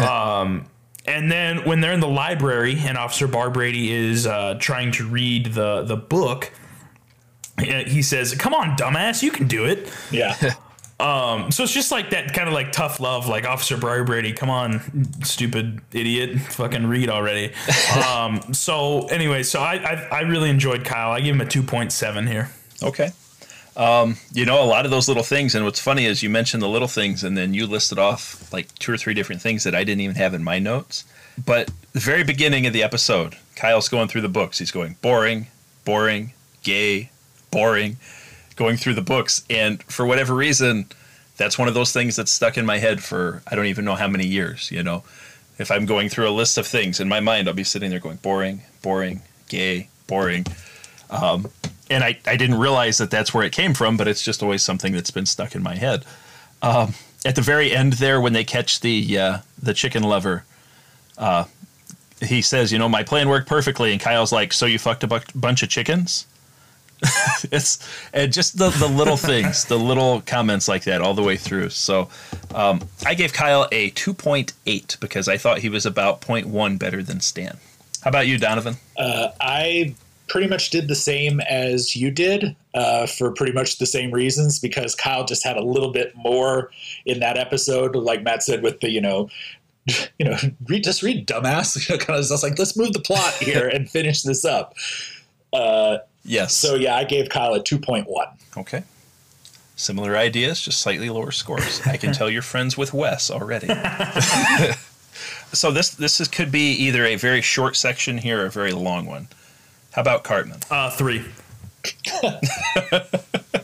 [0.00, 0.66] um,
[1.06, 5.54] and then when they're in the library and Officer Barbrady is uh, trying to read
[5.54, 6.52] the the book,
[7.58, 10.54] he says, "Come on, dumbass, you can do it." Yeah.
[11.00, 14.32] Um, so it's just like that kind of like tough love, like Officer Briar Brady,
[14.32, 14.80] come on,
[15.22, 17.52] stupid idiot, fucking read already.
[18.08, 21.12] um, so anyway, so I, I I really enjoyed Kyle.
[21.12, 22.50] I give him a two point seven here.
[22.82, 23.12] Okay.
[23.76, 26.64] Um, you know, a lot of those little things, and what's funny is you mentioned
[26.64, 29.76] the little things, and then you listed off like two or three different things that
[29.76, 31.04] I didn't even have in my notes.
[31.46, 34.58] But the very beginning of the episode, Kyle's going through the books.
[34.58, 35.46] He's going boring,
[35.84, 36.32] boring,
[36.64, 37.10] gay,
[37.50, 37.96] boring,
[38.56, 39.44] going through the books.
[39.48, 40.86] And for whatever reason,
[41.36, 43.94] that's one of those things that's stuck in my head for I don't even know
[43.94, 45.04] how many years, you know.
[45.58, 47.98] If I'm going through a list of things in my mind, I'll be sitting there
[47.98, 50.46] going boring, boring, gay, boring.
[51.10, 51.50] Um,
[51.90, 54.62] and I, I didn't realize that that's where it came from, but it's just always
[54.62, 56.04] something that's been stuck in my head.
[56.62, 60.44] Um, at the very end there, when they catch the uh, the chicken lover,
[61.16, 61.44] uh,
[62.22, 65.06] he says, "You know, my plan worked perfectly," and Kyle's like, "So you fucked a
[65.06, 66.26] bu- bunch of chickens?"
[67.52, 67.78] it's
[68.12, 71.70] and just the, the little things, the little comments like that all the way through.
[71.70, 72.08] So
[72.54, 77.20] um, I gave Kyle a 2.8 because I thought he was about 0.1 better than
[77.20, 77.58] Stan.
[78.02, 78.76] How about you, Donovan?
[78.96, 79.94] Uh, I
[80.28, 84.58] pretty much did the same as you did uh, for pretty much the same reasons
[84.58, 86.70] because Kyle just had a little bit more
[87.06, 89.28] in that episode, like Matt said, with the you know.
[90.18, 91.88] You know, read just read, dumbass.
[91.88, 94.74] You know, kind of just like let's move the plot here and finish this up.
[95.50, 96.54] Uh, Yes.
[96.54, 98.28] so yeah, I gave Kyle a two point one.
[98.56, 98.82] Okay.
[99.76, 101.80] Similar ideas, just slightly lower scores.
[101.86, 103.68] I can tell you're friends with Wes already.
[105.52, 108.72] so this this is, could be either a very short section here or a very
[108.72, 109.28] long one.
[109.92, 110.60] How about Cartman?
[110.70, 111.24] Uh, three.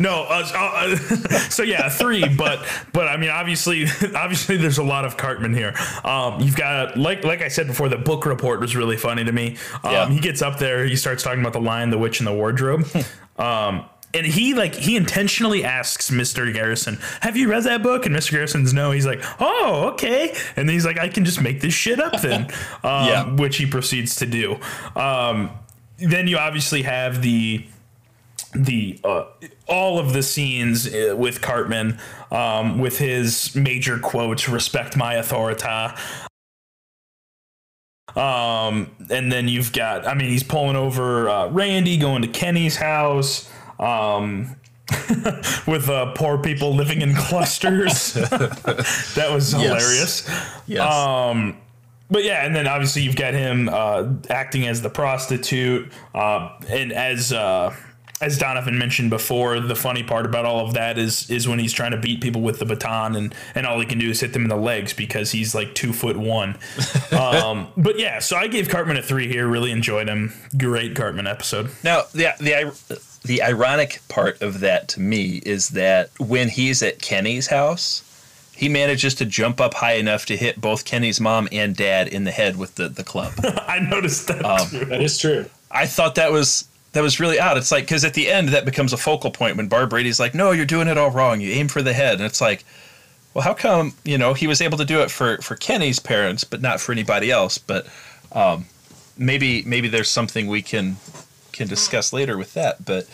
[0.00, 0.96] No, uh, uh,
[1.50, 2.26] so yeah, three.
[2.28, 5.74] But but I mean, obviously, obviously, there's a lot of Cartman here.
[6.04, 9.32] Um, you've got like like I said before, the book report was really funny to
[9.32, 9.56] me.
[9.84, 10.08] Um, Yeah.
[10.10, 12.86] He gets up there, he starts talking about the Lion, the Witch, and the Wardrobe.
[13.38, 16.52] um, and he like he intentionally asks Mr.
[16.52, 18.32] Garrison, "Have you read that book?" And Mr.
[18.32, 18.90] Garrison's no.
[18.90, 22.20] He's like, "Oh, okay." And then he's like, "I can just make this shit up
[22.20, 22.42] then,"
[22.84, 23.24] um, Yeah.
[23.34, 24.58] which he proceeds to do.
[24.94, 25.50] Um,
[25.96, 27.64] then you obviously have the
[28.54, 29.24] the uh,
[29.66, 31.98] all of the scenes uh, with Cartman
[32.30, 35.94] um, with his major quotes, "Respect my authority."
[38.14, 42.76] Um, and then you've got, I mean, he's pulling over uh, Randy, going to Kenny's
[42.76, 43.50] house.
[43.80, 44.56] Um,
[45.66, 48.12] with uh, poor people living in clusters.
[48.12, 50.28] that was hilarious.
[50.66, 50.80] Yes.
[50.80, 51.56] Um,
[52.10, 56.92] but yeah, and then obviously you've got him uh, acting as the prostitute, uh, and
[56.92, 57.74] as uh,
[58.22, 61.72] as Donovan mentioned before, the funny part about all of that is is when he's
[61.72, 64.32] trying to beat people with the baton, and and all he can do is hit
[64.32, 66.56] them in the legs because he's like two foot one.
[67.12, 69.48] um, but yeah, so I gave Cartman a three here.
[69.48, 70.32] Really enjoyed him.
[70.56, 71.70] Great Cartman episode.
[71.82, 77.00] Now, the the the ironic part of that to me is that when he's at
[77.00, 78.04] Kenny's house,
[78.54, 82.22] he manages to jump up high enough to hit both Kenny's mom and dad in
[82.22, 83.32] the head with the, the club.
[83.44, 84.84] I noticed that too.
[84.84, 85.46] That is true.
[85.70, 87.56] I thought that was that was really odd.
[87.56, 90.50] It's like because at the end that becomes a focal point when Barbrady's like, "No,
[90.52, 91.40] you're doing it all wrong.
[91.40, 92.64] You aim for the head," and it's like,
[93.34, 96.44] well, how come you know he was able to do it for for Kenny's parents,
[96.44, 97.58] but not for anybody else?
[97.58, 97.86] But
[98.32, 98.66] um,
[99.16, 100.96] maybe maybe there's something we can
[101.52, 102.84] can discuss later with that.
[102.84, 103.08] But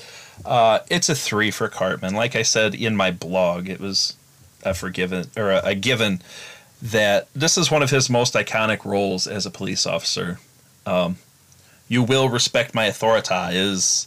[0.44, 2.14] uh, it's a three for Cartman.
[2.14, 4.16] Like I said in my blog, it was
[4.64, 6.20] a forgiven or a, a given
[6.82, 10.38] that this is one of his most iconic roles as a police officer.
[10.86, 11.16] Um,
[11.88, 14.06] you will respect my authority is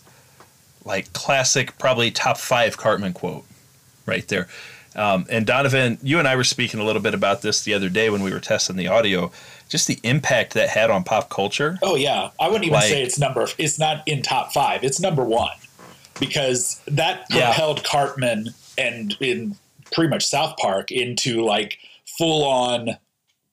[0.86, 3.46] like classic, probably top five Cartman quote
[4.06, 4.48] right there.
[4.96, 7.88] Um, and Donovan, you and I were speaking a little bit about this the other
[7.89, 9.32] day when we were testing the audio.
[9.70, 11.78] Just the impact that had on pop culture.
[11.82, 13.48] Oh yeah, I wouldn't even Like- say it's number.
[13.58, 14.84] It's not in top five.
[14.84, 15.56] It's number one
[16.20, 17.48] because that Yeah.
[17.48, 19.56] propelled Cartman and in
[19.94, 21.78] pretty much South Park into like
[22.17, 22.98] full on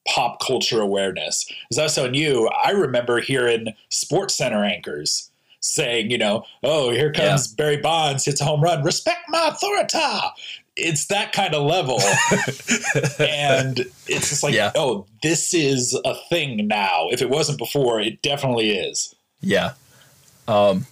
[0.09, 1.45] pop culture awareness.
[1.71, 5.29] As I was telling you, I remember hearing SportsCenter anchors
[5.61, 9.97] saying, you know, oh, here comes Barry Bonds, hits a home run, respect my authority.
[10.77, 11.99] It's that kind of level.
[13.19, 14.71] and it's just like, Yeah.
[14.75, 17.07] oh, this is a thing now.
[17.11, 19.13] If it wasn't before, it definitely is.
[19.41, 19.73] Yeah.
[20.47, 20.85] Um,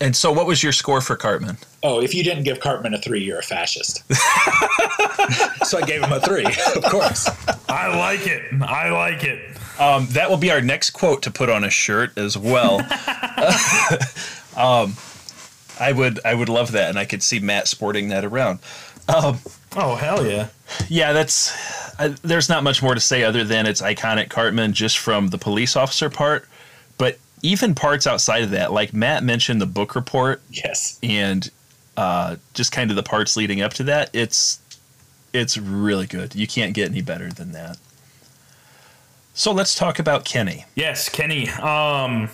[0.00, 1.58] and so, what was your score for Cartman?
[1.82, 4.04] Oh, if you didn't give Cartman a three, you're a fascist.
[5.66, 7.28] so I gave him a three, of course.
[7.68, 8.42] I like it.
[8.62, 9.56] I like it.
[9.80, 12.80] Um, that will be our next quote to put on a shirt as well.
[14.56, 14.94] um,
[15.80, 18.58] I would I would love that, and I could see Matt sporting that around.
[19.08, 20.48] Oh hell yeah!
[20.88, 21.52] Yeah, that's.
[21.98, 25.38] Uh, there's not much more to say other than it's iconic Cartman just from the
[25.38, 26.46] police officer part,
[26.98, 30.98] but even parts outside of that, like Matt mentioned the book report Yes.
[31.02, 31.50] and
[32.00, 34.08] uh, just kind of the parts leading up to that.
[34.14, 34.58] It's
[35.34, 36.34] it's really good.
[36.34, 37.76] You can't get any better than that.
[39.34, 40.64] So let's talk about Kenny.
[40.74, 41.48] Yes, Kenny.
[41.50, 42.30] Um,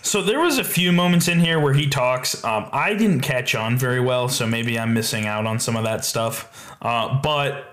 [0.00, 2.42] so there was a few moments in here where he talks.
[2.42, 5.84] Um, I didn't catch on very well, so maybe I'm missing out on some of
[5.84, 6.74] that stuff.
[6.80, 7.69] Uh, but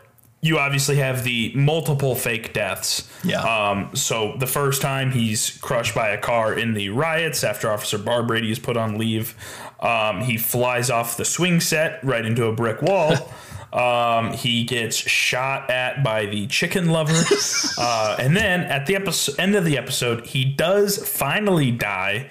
[0.47, 3.09] you obviously have the multiple fake deaths.
[3.23, 3.41] Yeah.
[3.41, 7.99] Um, so the first time he's crushed by a car in the riots after Officer
[7.99, 9.35] Barbrady is put on leave,
[9.79, 13.13] um, he flies off the swing set right into a brick wall.
[13.73, 17.21] Um, he gets shot at by the chicken lover,
[17.77, 22.29] uh, and then at the episode, end of the episode, he does finally die,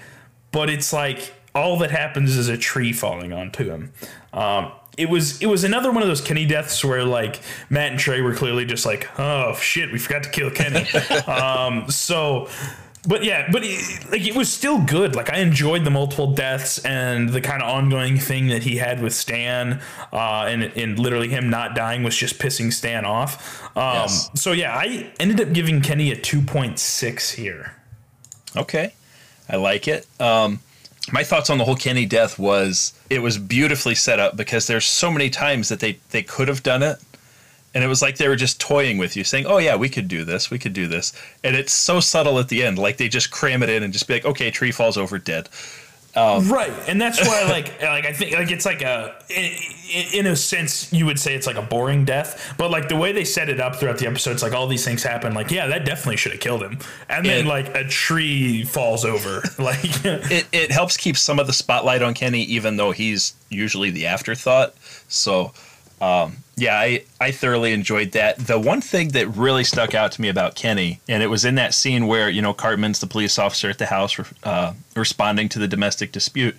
[0.51, 3.93] but it's like all that happens is a tree falling onto him.
[4.33, 8.01] Um, it was it was another one of those Kenny deaths where like Matt and
[8.01, 10.89] Trey were clearly just like, oh shit, we forgot to kill Kenny.
[11.27, 12.49] um, so.
[13.09, 15.15] But yeah, but it, like it was still good.
[15.15, 19.01] Like I enjoyed the multiple deaths and the kind of ongoing thing that he had
[19.01, 19.81] with Stan,
[20.13, 23.63] uh, and and literally him not dying was just pissing Stan off.
[23.77, 24.31] Um, Yes.
[24.35, 27.77] So yeah, I ended up giving Kenny a two point six here.
[28.57, 28.93] Okay,
[29.49, 30.05] I like it.
[30.21, 30.59] Um,
[31.13, 34.85] my thoughts on the whole Kenny death was it was beautifully set up because there's
[34.85, 36.99] so many times that they they could have done it,
[37.75, 40.09] and it was like they were just toying with you, saying, "Oh yeah, we could
[40.09, 41.13] do this, we could do this,"
[41.45, 44.09] and it's so subtle at the end, like they just cram it in and just
[44.09, 45.49] be like, "Okay, tree falls over, dead."
[46.17, 50.27] Um, right and that's why like like i think like it's like a in, in
[50.27, 53.25] a sense you would say it's like a boring death but like the way they
[53.25, 55.85] set it up throughout the episode it's like all these things happen like yeah that
[55.85, 56.79] definitely should have killed him
[57.11, 61.47] and then It- like a tree falls over like It it helps keep some of
[61.47, 64.75] the spotlight on Kenny, even though he's usually the afterthought.
[65.09, 65.53] So.
[66.01, 68.39] Um, yeah, I, I thoroughly enjoyed that.
[68.39, 71.55] The one thing that really stuck out to me about Kenny, and it was in
[71.57, 75.59] that scene where, you know, Cartman's the police officer at the house uh, responding to
[75.59, 76.57] the domestic dispute.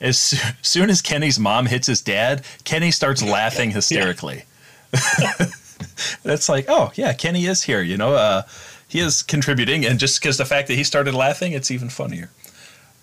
[0.00, 4.44] As soo- soon as Kenny's mom hits his dad, Kenny starts laughing hysterically.
[6.22, 8.42] That's like, oh, yeah, Kenny is here, you know, uh,
[8.86, 9.84] he is contributing.
[9.86, 12.30] And just because the fact that he started laughing, it's even funnier.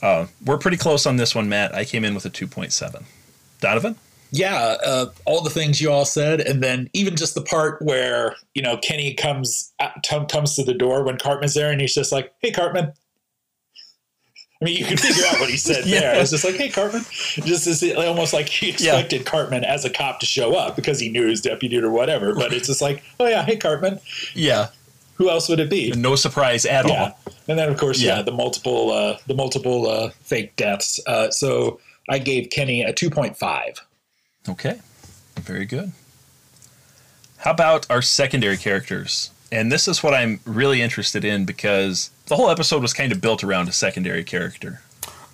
[0.02, 1.74] Uh, we're pretty close on this one, Matt.
[1.74, 3.04] I came in with a 2.7.
[3.60, 3.96] Donovan?
[4.32, 8.36] Yeah, uh, all the things you all said, and then even just the part where
[8.54, 11.94] you know Kenny comes out- t- comes to the door when Cartman's there, and he's
[11.96, 12.94] just like, "Hey, Cartman."
[14.62, 16.00] I mean, you can figure out what he said Yeah.
[16.00, 16.22] there.
[16.22, 17.04] It's just like, "Hey, Cartman,"
[17.46, 21.00] just as it, almost like he expected Cartman as a cop to show up because
[21.00, 22.34] he knew his deputy or whatever.
[22.34, 24.00] But it's just like, "Oh yeah, hey, Cartman."
[24.34, 24.70] Yeah.
[25.16, 25.92] Who else would it be?
[25.92, 27.20] No surprise at yeah all.
[27.48, 28.22] and then of course yeah, Yeah.
[28.24, 33.80] the multiple uh the multiple uh fake deaths uh so i gave kenny a 2.5
[34.48, 34.80] Okay.
[35.38, 35.92] Very good.
[37.38, 39.32] How about our secondary characters?
[39.52, 43.22] And this is what I'm really interested in because the whole episode was kind of
[43.22, 44.82] built around a secondary character.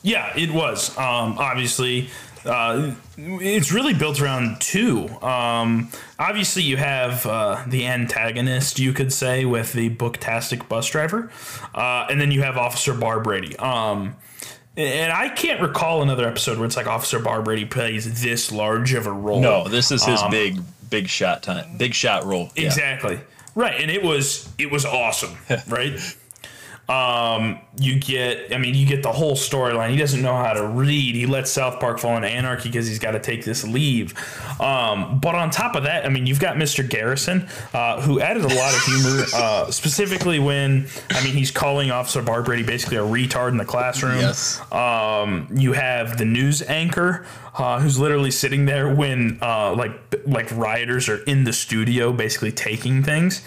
[0.03, 0.89] Yeah, it was.
[0.97, 2.09] Um, obviously,
[2.43, 5.07] uh, it's really built around two.
[5.21, 11.31] Um, obviously, you have uh, the antagonist, you could say, with the booktastic bus driver,
[11.75, 13.59] uh, and then you have Officer Barbrady.
[13.61, 14.15] Um,
[14.81, 19.07] and I can't recall another episode where it's like Officer Barbrady plays this large of
[19.07, 19.41] a role.
[19.41, 20.59] No, this is his um, big,
[20.89, 22.49] big shot time, big shot role.
[22.55, 22.65] Yeah.
[22.65, 23.19] Exactly.
[23.53, 25.35] Right, and it was it was awesome,
[25.67, 25.99] right?
[26.89, 29.91] Um, you get, I mean, you get the whole storyline.
[29.91, 31.15] He doesn't know how to read.
[31.15, 34.13] He lets South Park fall into anarchy because he's got to take this leave.
[34.59, 36.87] Um, but on top of that, I mean, you've got Mr.
[36.87, 41.91] Garrison, uh, who added a lot of humor, uh, specifically when, I mean, he's calling
[41.91, 44.19] Officer Barbrady basically a retard in the classroom.
[44.19, 44.59] Yes.
[44.71, 47.25] Um, you have the news anchor,
[47.57, 49.91] uh, who's literally sitting there when, uh, like,
[50.25, 53.41] like rioters are in the studio, basically taking things.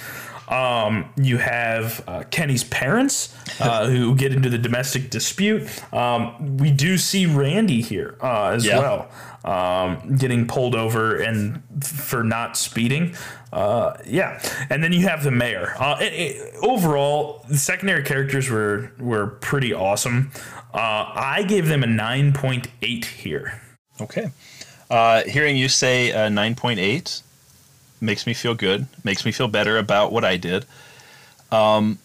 [0.48, 5.68] Um, you have uh, Kenny's parents uh, who get into the domestic dispute.
[5.92, 8.78] Um, we do see Randy here uh, as Yeah.
[8.78, 9.08] well,
[9.44, 13.14] um, getting pulled over and for not speeding.
[13.52, 15.74] Uh, yeah, and then you have the mayor.
[15.78, 20.30] Uh, it, it- overall, the secondary characters were were pretty awesome.
[20.74, 23.60] Uh, I gave them a nine point eight here.
[24.00, 24.30] Okay.
[24.90, 27.22] Uh, hearing you say uh, 9.8
[28.04, 30.66] makes me feel good, makes me feel better about what I did.
[31.50, 31.98] Um,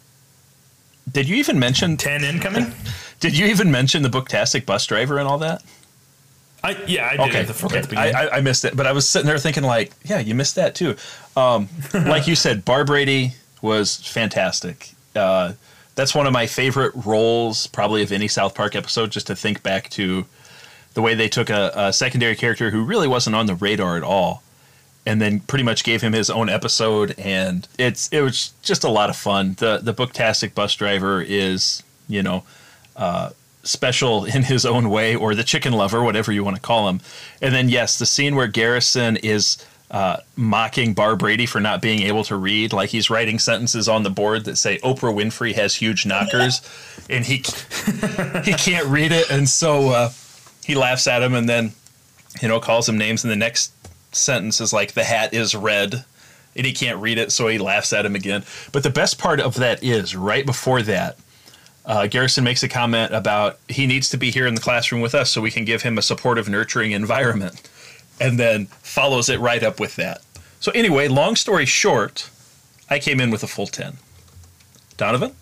[1.12, 2.72] did you even mention Ten incoming.
[3.20, 5.64] did you even mention the booktastic bus driver and all that?
[6.64, 7.82] I yeah, I did Okay, the, okay.
[7.82, 7.98] the.
[7.98, 10.56] I, I, I missed it, but I was sitting there thinking like, yeah, you missed
[10.56, 10.96] that too.
[11.38, 14.92] Um, like you said, Barbrady was fantastic.
[15.16, 15.54] Uh,
[15.96, 19.12] that's one of my favorite roles, probably of any South Park episode.
[19.12, 20.26] Just to think back to
[20.94, 24.04] the way they took a, a secondary character who really wasn't on the radar at
[24.04, 24.44] all,
[25.10, 28.90] and then pretty much gave him his own episode, and it's it was just a
[28.90, 29.56] lot of fun.
[29.58, 32.44] The the booktastic bus driver is you know
[33.64, 37.02] special in his own way, or the chicken lover, whatever you want to call him.
[37.42, 42.24] And then, yes, the scene where Garrison is uh, mocking Barbrady for not being able
[42.26, 46.06] to read, like he's writing sentences on the board that say Oprah Winfrey has huge
[46.06, 46.62] knockers,
[47.10, 47.38] and he
[48.44, 50.10] he can't read it, and so uh,
[50.64, 51.72] he laughs at him, and then
[52.42, 53.74] you know calls him names, and the next
[54.12, 56.06] sentence is like the hat is red.
[56.56, 58.44] And he can't read it, so he laughs at him again.
[58.72, 61.18] But the best part of that is right before that,
[61.86, 65.16] uh, Garrison makes a comment about he needs to be here in the classroom with
[65.16, 67.70] us so we can give him a supportive, nurturing environment,
[68.20, 70.22] and then follows it right up with that.
[70.60, 72.30] So, anyway, long story short,
[72.90, 73.98] I came in with a full 10.
[74.98, 75.34] Donovan?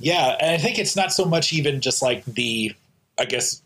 [0.00, 2.74] Yeah, and I think it's not so much even just like the,
[3.18, 3.61] I guess,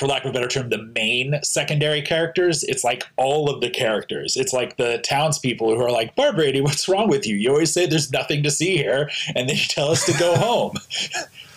[0.00, 2.64] for lack of a better term, the main secondary characters.
[2.64, 4.34] It's like all of the characters.
[4.34, 7.36] It's like the townspeople who are like, Barbrady, what's wrong with you?
[7.36, 10.34] You always say there's nothing to see here, and then you tell us to go
[10.38, 10.76] home.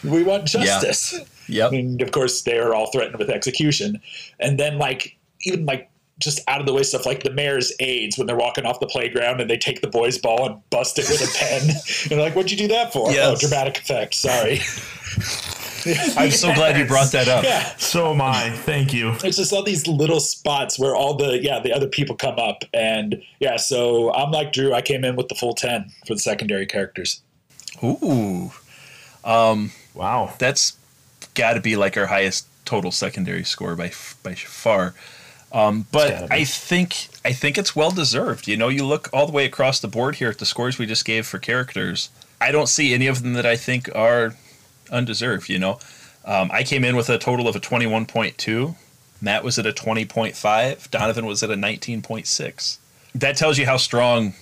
[0.03, 1.13] we want justice.
[1.13, 1.69] Yeah.
[1.69, 1.71] Yep.
[1.71, 4.01] And of course, they are all threatened with execution.
[4.41, 5.89] And then, like, even like
[6.19, 8.87] just out of the way stuff like the mayor's aides when they're walking off the
[8.87, 11.61] playground and they take the boy's ball and bust it with a pen.
[11.69, 11.79] and
[12.09, 13.07] they're like, what'd you do that for?
[13.07, 13.37] Oh, yes.
[13.37, 14.13] Oh, dramatic effect.
[14.15, 14.59] Sorry.
[16.17, 17.43] I'm so glad you brought that up.
[17.43, 17.75] yeah.
[17.77, 18.49] so am I.
[18.51, 19.11] Thank you.
[19.23, 22.63] It's just all these little spots where all the, yeah, the other people come up.
[22.73, 24.73] And yeah, so I'm like Drew.
[24.73, 27.21] I came in with the full 10 for the secondary characters.
[27.83, 28.51] Ooh,
[29.23, 30.33] Wow.
[30.39, 30.77] that's
[31.33, 33.91] got to be like our highest total secondary score by
[34.23, 34.93] by far.
[35.51, 36.31] Um, but.
[36.31, 38.47] I think I think it's well deserved.
[38.47, 40.85] You know, you look all the way across the board here at the scores we
[40.85, 42.09] just gave for characters.
[42.41, 44.35] I don't see any of them that I think are
[44.91, 45.49] undeserved.
[45.49, 45.79] You know,
[46.25, 48.75] um, I came in with a total of a twenty one point two.
[49.21, 50.89] Matt was at a twenty point five.
[50.91, 52.79] Donovan was at a nineteen point six.
[53.15, 54.33] That tells you how strong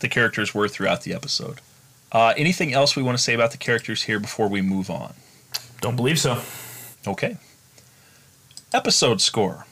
[0.00, 1.60] the characters were throughout the episode.
[2.12, 5.14] Uh, anything else we want to say about the characters here before we move on?
[5.80, 6.42] Don't believe so.
[7.06, 7.36] Okay.
[8.74, 9.64] Episode score.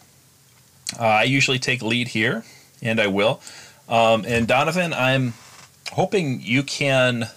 [0.98, 2.44] Uh, I usually take lead here,
[2.80, 3.40] and I will.
[3.88, 5.34] Um, and Donovan, I'm
[5.92, 7.28] hoping you can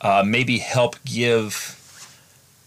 [0.00, 1.79] uh, maybe help give.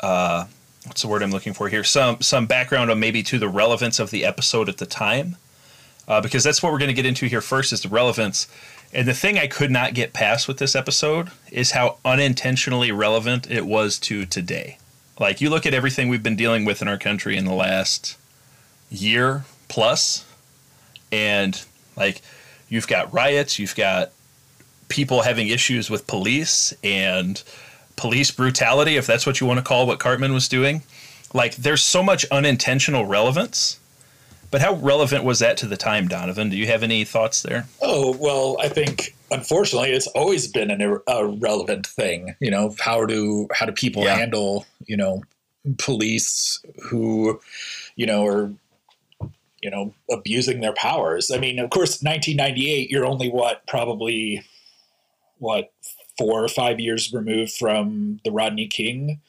[0.03, 0.47] Uh,
[0.85, 1.83] what's the word I'm looking for here?
[1.83, 5.37] Some some background on maybe to the relevance of the episode at the time,
[6.07, 8.47] uh, because that's what we're going to get into here first is the relevance.
[8.93, 13.49] And the thing I could not get past with this episode is how unintentionally relevant
[13.49, 14.77] it was to today.
[15.19, 18.17] Like you look at everything we've been dealing with in our country in the last
[18.91, 20.25] year plus,
[21.11, 21.63] and
[21.95, 22.21] like
[22.67, 24.11] you've got riots, you've got
[24.89, 27.41] people having issues with police and
[27.95, 30.83] police brutality, if that's what you want to call what Cartman was doing.
[31.33, 33.79] Like there's so much unintentional relevance.
[34.51, 36.49] But how relevant was that to the time, Donovan?
[36.51, 37.65] Do you have any thoughts there?
[37.81, 42.75] Oh, well, I think unfortunately it's always been an ir- a relevant thing, you know,
[42.79, 44.15] how do how do people Yeah.
[44.15, 45.23] handle, you know,
[45.79, 47.41] police who,
[47.95, 48.51] you know, are
[49.63, 51.31] you know, abusing their powers.
[51.31, 54.43] I mean, of course, 1998, you're only what probably
[55.39, 55.71] what
[56.17, 59.21] 4 or 5 years removed from the Rodney King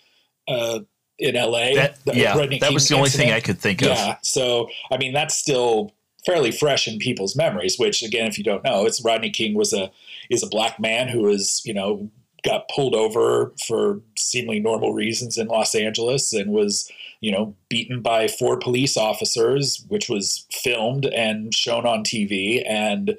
[0.49, 0.81] uh
[1.19, 1.75] in LA.
[1.75, 3.33] That, yeah, Rodney that was King the only thing.
[3.33, 3.89] I could think of.
[3.89, 4.17] Yeah.
[4.23, 5.93] So, I mean, that's still
[6.27, 7.79] fairly fresh in people's memories.
[7.79, 9.91] Which, again, if you don't know, it's Rodney King was a
[10.31, 12.11] is a black man who was, you know,
[12.45, 18.03] got pulled over for seemingly normal reasons in Los Angeles and was, you know, beaten
[18.03, 23.17] by four police officers, which was filmed and shown on TV and,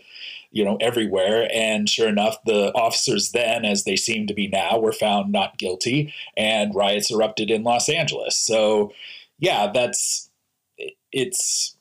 [0.55, 1.49] you know, everywhere.
[1.53, 5.57] And sure enough, the officers then, as they seem to be now, were found not
[5.57, 8.37] guilty and riots erupted in Los Angeles.
[8.37, 8.93] So,
[9.37, 10.29] yeah, that's
[11.11, 11.75] it's,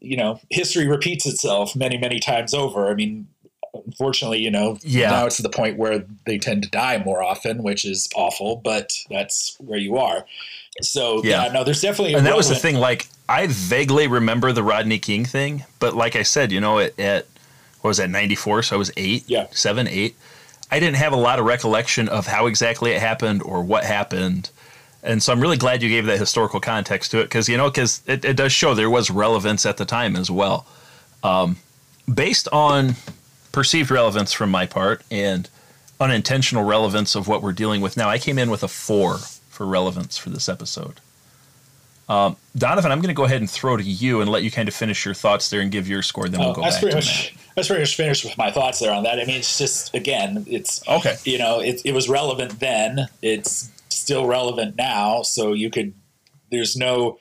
[0.00, 2.88] you know, history repeats itself many, many times over.
[2.90, 3.28] I mean,
[3.86, 5.10] unfortunately, you know, Yeah.
[5.10, 8.56] now it's to the point where they tend to die more often, which is awful,
[8.56, 10.26] but that's where you are.
[10.82, 11.44] So Yeah.
[11.44, 12.76] yeah, no, there's definitely a and that was the thing.
[12.76, 16.98] Like I vaguely remember the Rodney King thing, but like I said, you know, at,
[16.98, 17.26] at
[17.86, 18.62] what was that ninety four?
[18.64, 19.46] So I was eight, Yeah.
[19.52, 20.16] seven, eight.
[20.70, 24.50] I didn't have a lot of recollection of how exactly it happened or what happened,
[25.04, 27.70] and so I'm really glad you gave that historical context to it because you know
[27.70, 30.66] because it, it does show there was relevance at the time as well,
[31.22, 31.56] um,
[32.12, 32.96] based on
[33.52, 35.48] perceived relevance from my part and
[36.00, 38.08] unintentional relevance of what we're dealing with now.
[38.08, 39.18] I came in with a four
[39.48, 41.00] for relevance for this episode.
[42.08, 44.68] Um, Donovan, I'm going to go ahead and throw to you and let you kind
[44.68, 46.28] of finish your thoughts there and give your score.
[46.28, 48.78] Then we'll Oh, go that's back to much that's pretty much finished with my thoughts
[48.78, 49.18] there on that.
[49.18, 51.16] I mean, it's just again, it's Okay.
[51.24, 53.08] You know, it, it was relevant then.
[53.22, 55.22] It's still relevant now.
[55.22, 55.94] So you could.
[56.52, 57.18] There's no,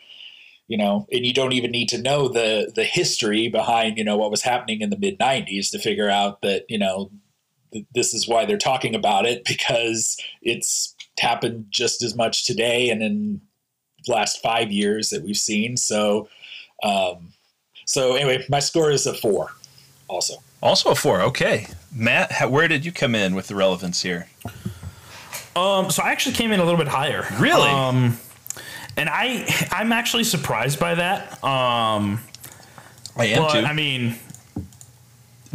[0.67, 4.17] you know, and you don't even need to know the the history behind you know
[4.17, 7.09] what was happening in the mid '90s to figure out that you know
[7.73, 12.89] th- this is why they're talking about it because it's happened just as much today
[12.89, 13.41] and in
[14.07, 15.77] last five years that we've seen.
[15.77, 16.29] So.
[16.83, 17.31] Um,
[17.85, 19.51] so anyway, my score is a four.
[20.07, 21.21] Also, Also a four.
[21.21, 24.27] Okay, Matt, how, where did you come in with the relevance here?
[25.55, 27.25] Um, so I actually came in a little bit higher.
[27.39, 27.69] Really?
[27.69, 28.17] Um,
[28.97, 31.43] and I I'm actually surprised by that.
[31.43, 32.19] Um,
[33.15, 33.59] I am but too.
[33.59, 34.15] I mean,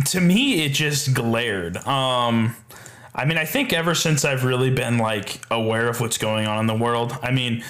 [0.07, 1.76] to me, it just glared.
[1.78, 2.57] Um,
[3.14, 6.59] I mean, I think ever since I've really been like aware of what's going on
[6.61, 7.16] in the world.
[7.22, 7.62] I mean,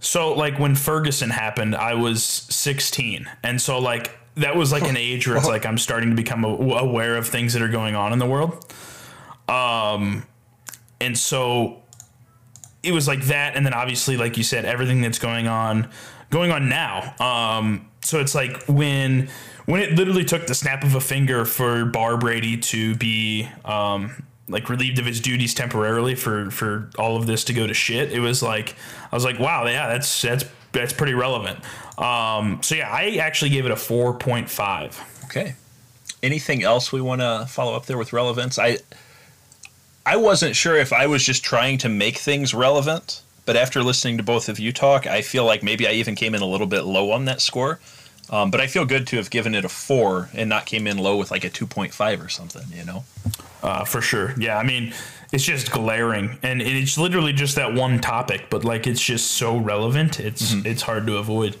[0.00, 4.96] so like when Ferguson happened, I was 16, and so like that was like an
[4.98, 8.12] age where it's like I'm starting to become aware of things that are going on
[8.12, 8.64] in the world.
[9.48, 10.24] Um,
[11.00, 11.82] and so
[12.82, 15.90] it was like that, and then obviously, like you said, everything that's going on,
[16.30, 17.14] going on now.
[17.18, 19.28] Um, so it's like when
[19.66, 24.68] when it literally took the snap of a finger for Barbrady to be um, like
[24.68, 28.12] relieved of his duties temporarily for for all of this to go to shit.
[28.12, 28.74] It was like
[29.10, 31.58] I was like, wow, yeah, that's that's that's pretty relevant.
[31.98, 35.00] Um, so yeah, I actually gave it a four point five.
[35.24, 35.54] Okay.
[36.22, 38.58] Anything else we want to follow up there with relevance?
[38.58, 38.78] I
[40.04, 44.16] I wasn't sure if I was just trying to make things relevant, but after listening
[44.16, 46.66] to both of you talk, I feel like maybe I even came in a little
[46.66, 47.78] bit low on that score.
[48.30, 50.98] Um, but I feel good to have given it a four and not came in
[50.98, 52.64] low with like a two point five or something.
[52.76, 53.04] You know.
[53.62, 54.34] Uh, for sure.
[54.38, 54.94] Yeah, I mean,
[55.32, 59.56] it's just glaring, and it's literally just that one topic, but like it's just so
[59.56, 60.20] relevant.
[60.20, 61.56] It's it's hard to avoid.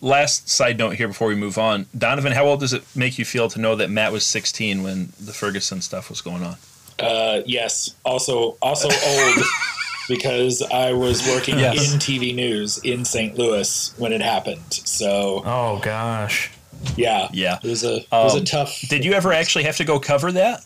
[0.00, 3.24] Last side note here before we move on, Donovan, how old does it make you
[3.24, 6.56] feel to know that Matt was 16 when the Ferguson stuff was going on?
[7.00, 9.44] uh, yes, also also old
[10.08, 11.92] because I was working Yes.
[11.92, 13.36] in TV news in St.
[13.38, 14.62] Louis when it happened.
[14.72, 16.50] So Oh gosh.
[16.96, 17.58] yeah, Yeah.
[17.62, 18.80] it was a it was a Um, tough.
[18.88, 20.64] Did you ever actually have to go cover that?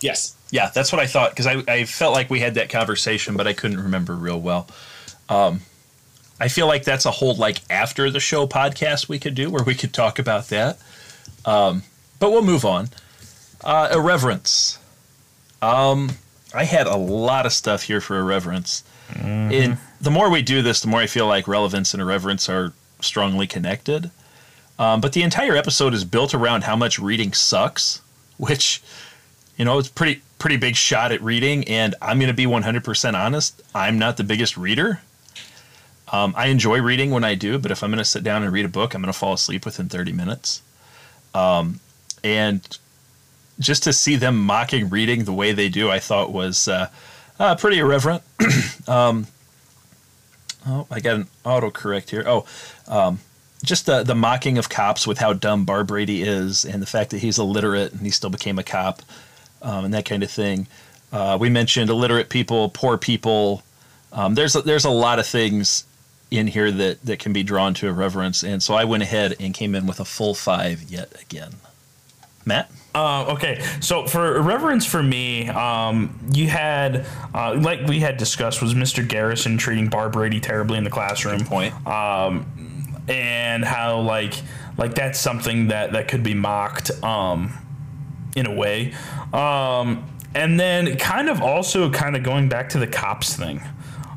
[0.00, 3.36] yes, Yeah, that's what I thought because I, I felt like we had that conversation,
[3.36, 4.66] but I couldn't remember real well.
[5.28, 5.60] Um,
[6.40, 9.62] I feel like that's a whole like after the show podcast we could do where
[9.62, 10.78] we could talk about that.
[11.44, 11.82] Um,
[12.18, 12.88] but we'll move on.
[13.62, 14.78] Uh, irreverence.
[15.62, 16.12] Um,
[16.54, 18.84] I had a lot of stuff here for irreverence.
[19.14, 22.72] And the more we do this, the more I feel like relevance and irreverence are
[23.00, 24.10] strongly connected.
[24.78, 28.00] Um, but the entire episode is built around how much reading sucks,
[28.38, 28.82] which
[29.56, 33.14] you know, it's pretty pretty big shot at reading, and I'm going to be 100%
[33.14, 33.60] honest.
[33.74, 35.02] I'm not the biggest reader.
[36.10, 38.50] Um, I enjoy reading when I do, but if I'm going to sit down and
[38.50, 40.62] read a book, I'm going to fall asleep within 30 minutes.
[41.34, 41.80] Um,
[42.24, 42.78] and
[43.60, 46.88] just to see them mocking reading the way they do, I thought was uh,
[47.38, 48.22] uh, pretty irreverent.
[48.88, 49.26] um,
[50.66, 52.24] oh, I got an autocorrect here.
[52.26, 52.46] Oh,
[52.88, 53.20] um,
[53.62, 57.18] just the the mocking of cops with how dumb Barbrady is, and the fact that
[57.18, 59.02] he's illiterate and he still became a cop,
[59.62, 60.66] um, and that kind of thing.
[61.12, 63.62] Uh, we mentioned illiterate people, poor people.
[64.12, 65.84] Um, there's a, there's a lot of things
[66.30, 69.52] in here that that can be drawn to irreverence, and so I went ahead and
[69.52, 71.56] came in with a full five yet again.
[72.46, 78.16] Matt, Uh, okay, so for irreverence for me, um, you had uh, like we had
[78.16, 79.06] discussed was Mr.
[79.06, 81.44] Garrison treating Barbrady terribly in the classroom.
[81.44, 81.74] point.
[83.08, 84.34] and how like
[84.76, 87.52] like that's something that that could be mocked um
[88.36, 88.94] in a way
[89.32, 93.60] um and then kind of also kind of going back to the cops thing,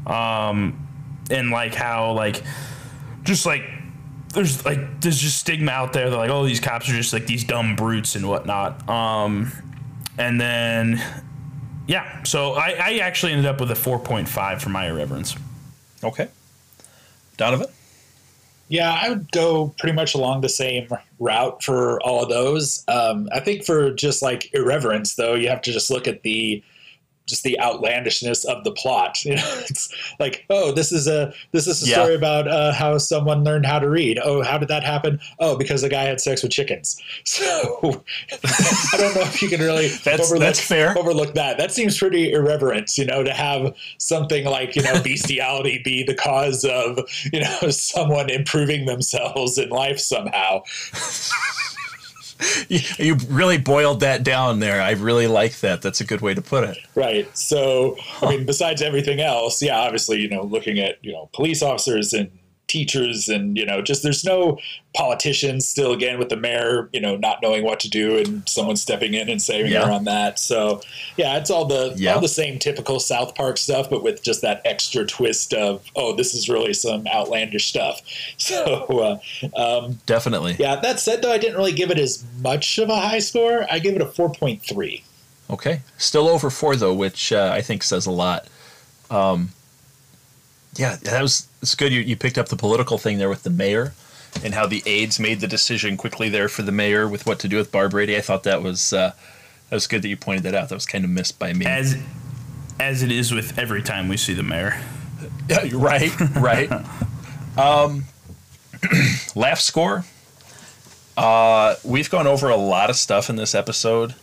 [0.06, 0.88] um,
[1.32, 2.44] and like how like
[3.24, 3.64] just like
[4.34, 7.26] there's like there's just stigma out there that like oh these cops are just like
[7.26, 8.88] these dumb brutes and whatnot.
[8.90, 9.52] Um,
[10.18, 11.02] and then
[11.88, 15.36] yeah, so I, I actually ended up with a 4.5 for my irreverence.
[16.04, 16.30] Okay.
[17.38, 17.68] Donovan?
[18.70, 20.88] Yeah, I would go pretty much along the same
[21.20, 22.84] route for all of those.
[22.88, 26.64] Um, I think for just like irreverence, though, you have to just look at the
[27.26, 29.18] just the outlandishness of the plot.
[29.26, 31.96] You know, it's like, oh, this is a this is a Yeah.
[31.96, 34.20] story about uh, how someone learned how to read.
[34.24, 35.20] Oh, how did that happen?
[35.40, 37.02] Oh, because the guy had sex with chickens.
[37.26, 40.98] So I don't know if you can really That's- that's fair.
[40.98, 41.58] Overlook that.
[41.58, 42.98] That seems pretty irreverent.
[42.98, 47.00] You know, to have something like you know bestiality be the cause of
[47.32, 50.64] you know someone improving themselves in life somehow.
[52.70, 54.82] You, you really boiled that down there.
[54.82, 55.82] I really like that.
[55.82, 56.78] That's a good way to put it.
[56.96, 57.28] Right.
[57.38, 61.62] So, I mean, besides everything else, yeah, obviously, you know, looking at, you know, police
[61.62, 62.32] officers and
[62.68, 64.58] teachers and, you know, just there's no
[64.96, 68.76] politicians still again with the mayor, you know, not knowing what to do and someone
[68.76, 69.86] stepping in and saving Yeah.
[69.86, 70.40] her on that.
[70.40, 70.82] So,
[71.18, 72.16] yeah, it's all the Yeah.
[72.16, 76.16] all the same typical South Park stuff, but with just that extra twist of, oh,
[76.16, 78.02] this is really some outlandish stuff.
[78.38, 79.20] So,
[79.56, 80.56] uh, um, Definitely.
[80.60, 83.66] yeah, that said, though, I didn't really give it as much of a high score.
[83.72, 85.04] I gave it a 4.3.
[85.50, 85.82] Okay.
[85.98, 88.48] Still over four though, which uh, I think says a lot.
[89.12, 89.52] Um,
[90.76, 91.92] yeah, that was it's good.
[91.92, 93.94] You, you picked up the political thing there with the mayor
[94.44, 97.48] and how the aides made the decision quickly there for the mayor with what to
[97.48, 98.18] do with Barbrady.
[98.18, 99.14] I thought that was uh,
[99.70, 100.70] that was good that you pointed that out.
[100.70, 101.66] That was kind of missed by me.
[101.66, 101.98] As
[102.80, 104.82] as it is with every time we see the mayor.
[105.48, 106.72] Yeah, right, right.
[107.58, 108.06] um,
[109.36, 110.06] laugh score.
[111.16, 114.16] Uh, we've gone over a lot of stuff in this episode,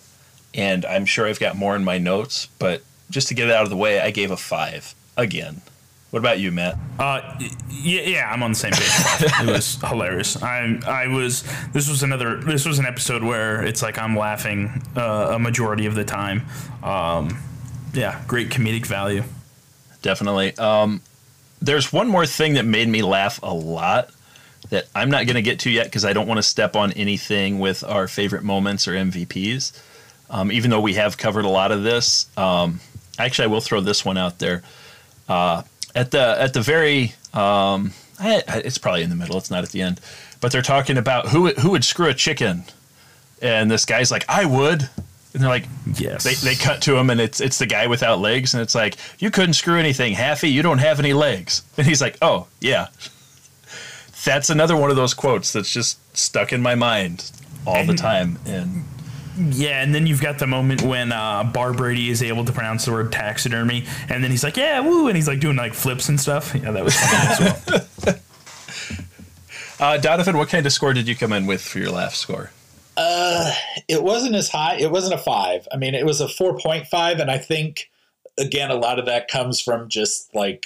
[0.53, 2.49] and I'm sure I've got more in my notes.
[2.59, 5.63] But just to get it out of the way, I gave a five again.
[6.11, 6.77] What about you, Matt?
[6.99, 7.21] Uh,
[7.71, 9.31] yeah, yeah, I'm on the same page.
[9.43, 10.43] it was hilarious.
[10.43, 11.45] I, I was.
[11.73, 12.37] This was another.
[12.37, 16.47] This was an episode where it's like I'm laughing uh, a majority of the time.
[16.83, 17.41] Um,
[17.95, 19.23] yeah, great comedic value.
[20.03, 20.57] Definitely.
[20.59, 21.01] Um,
[21.63, 24.11] there's one more thing that made me laugh a lot
[24.71, 26.93] that I'm not going to get to yet because I don't want to step on
[26.93, 29.79] anything with our favorite moments or MVPs.
[30.29, 32.81] Um, even though we have covered a lot of this, um,
[33.19, 34.63] actually, I will throw this one out there.
[35.29, 35.63] Uh,
[35.95, 39.37] at the at the very, um, I, it's probably in the middle.
[39.39, 40.01] It's not at the end,
[40.41, 42.65] but they're talking about who who would screw a chicken,
[43.41, 44.89] and this guy's like, I would,
[45.33, 45.67] and they're like,
[45.97, 46.25] Yes.
[46.25, 48.97] they, they cut to him and it's it's the guy without legs and it's like
[49.19, 52.89] you couldn't screw anything Haffy you don't have any legs and he's like oh yeah
[54.25, 57.31] that's another one of those quotes that's just stuck in my mind
[57.67, 58.85] all the time and
[59.49, 62.93] Yeah, and then you've got the moment when uh, Barbrady is able to pronounce the
[62.93, 66.21] word taxidermy, and then he's like, "Yeah, woo!" and he's like doing like flips and
[66.21, 66.55] stuff.
[66.55, 68.15] Yeah, that was funny as well.
[69.95, 72.51] uh, Donovan what kind of score did you come in with for your laugh score
[73.89, 74.77] it wasn't as high.
[74.77, 75.67] It wasn't a five.
[75.73, 77.21] I mean, it was a 4.5.
[77.21, 77.91] And I think,
[78.39, 80.65] again, a lot of that comes from just like,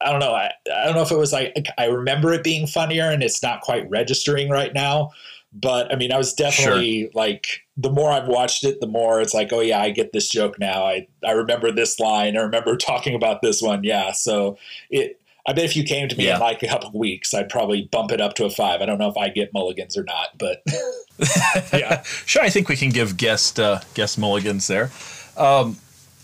[0.00, 0.32] I don't know.
[0.32, 3.42] I, I don't know if it was like, I remember it being funnier and it's
[3.42, 5.10] not quite registering right now.
[5.52, 9.34] But I mean, I was definitely like, the more I've watched it, the more it's
[9.34, 10.84] like, oh, yeah, I get this joke now.
[10.84, 12.36] I, I remember this line.
[12.36, 13.82] I remember talking about this one.
[13.82, 14.12] Yeah.
[14.12, 14.58] So
[14.90, 16.34] it, I bet if you came to me Yeah.
[16.36, 18.80] in like a couple of weeks, I'd probably bump it up to a five.
[18.80, 20.62] I don't know if I get mulligans or not, but
[21.72, 22.02] yeah.
[22.26, 24.90] sure I think we can give guest uh, guest mulligans there
[25.36, 25.76] um,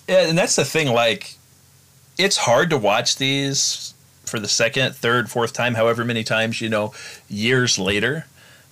[0.08, 1.34] and that's the thing like
[2.18, 6.68] it's hard to watch these for the second third fourth time however many times you
[6.68, 6.92] know
[7.28, 8.26] years later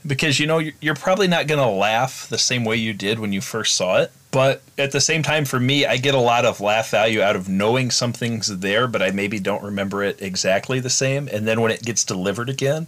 [0.07, 3.33] because you know you're probably not going to laugh the same way you did when
[3.33, 6.45] you first saw it but at the same time for me i get a lot
[6.45, 10.81] of laugh value out of knowing something's there but i maybe don't remember it exactly
[10.81, 12.87] the same and then when it gets delivered again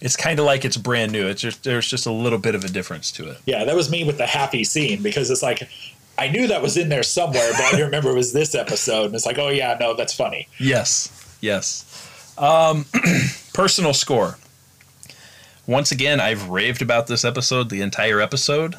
[0.00, 2.64] it's kind of like it's brand new it's just there's just a little bit of
[2.64, 5.68] a difference to it Yeah, that was me with the happy scene because it's like
[6.16, 9.06] I knew that was in there somewhere, but I didn't remember it was this episode.
[9.06, 10.46] And it's like, oh yeah, no, that's funny.
[10.58, 11.84] Yes, yes.
[12.38, 12.86] Um,
[13.52, 14.38] personal score.
[15.66, 18.76] Once again, I've raved about this episode the entire episode.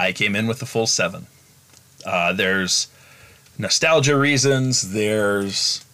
[0.00, 1.26] I came in with a full seven.
[2.04, 2.88] Uh, there's
[3.56, 4.92] nostalgia reasons.
[4.92, 5.84] There's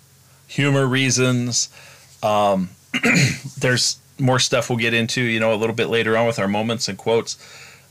[0.47, 1.69] humor reasons.
[2.23, 2.71] Um,
[3.59, 6.49] there's more stuff we'll get into, you know, a little bit later on with our
[6.49, 7.37] moments and quotes.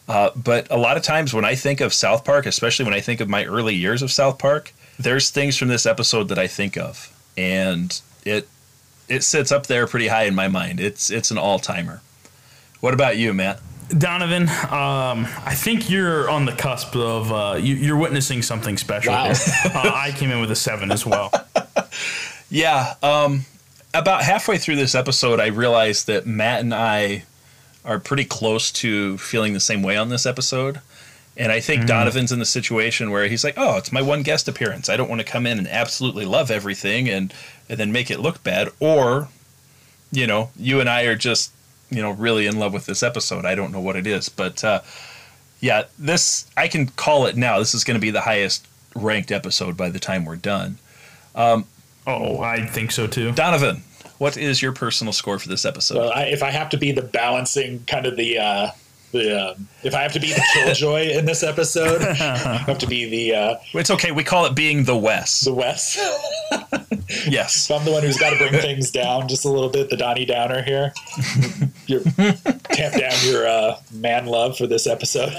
[0.08, 3.00] Uh, but a lot of times when I think of South Park, especially when I
[3.00, 6.48] think of my early years of South Park, there's things from this episode that I
[6.48, 8.48] think of, and it
[9.08, 10.80] it sits up there pretty high in my mind.
[10.80, 12.02] It's it's an all timer.
[12.84, 13.62] What about you, Matt?
[13.98, 19.14] Donovan, um, I think you're on the cusp of uh, you, you're witnessing something special.
[19.14, 19.24] Wow.
[19.28, 19.36] here.
[19.74, 21.32] uh, I came in with a seven as well.
[22.50, 22.96] Yeah.
[23.02, 23.46] Um,
[23.96, 27.24] about halfway through this episode, I realized that Matt and I
[27.86, 30.80] are pretty close to feeling the same way on this episode.
[31.38, 34.48] And I think Donovan's in the situation where he's like, "Oh, it's my one guest
[34.48, 34.88] appearance.
[34.90, 37.34] I don't want to come in and absolutely love everything and
[37.70, 39.30] and then make it look bad." Or,
[40.12, 41.54] you know, you and I are just,
[41.96, 43.46] you know, really in love with this episode.
[43.46, 44.82] I don't know what it is, but uh,
[45.60, 47.60] yeah, this I can call it now.
[47.60, 50.78] This is going to be the highest ranked episode by the time we're done.
[51.36, 51.66] Um,
[52.06, 53.32] oh, I think so too.
[53.32, 53.84] Donovan,
[54.18, 55.98] what is your personal score for this episode?
[55.98, 58.72] Well, I, if I have to be the balancing kind of the uh,
[59.14, 62.14] the um, if I have to be the killjoy in this episode, I
[62.58, 64.12] have to be the uh, it's okay.
[64.12, 65.46] We call it being the West.
[65.46, 65.98] the West.
[67.28, 67.56] Yes.
[67.68, 69.90] So I'm the one who's got to bring things down just a little bit.
[69.90, 70.94] The Donnie Downer here.
[71.86, 75.34] you tamp down your uh, man love for this episode.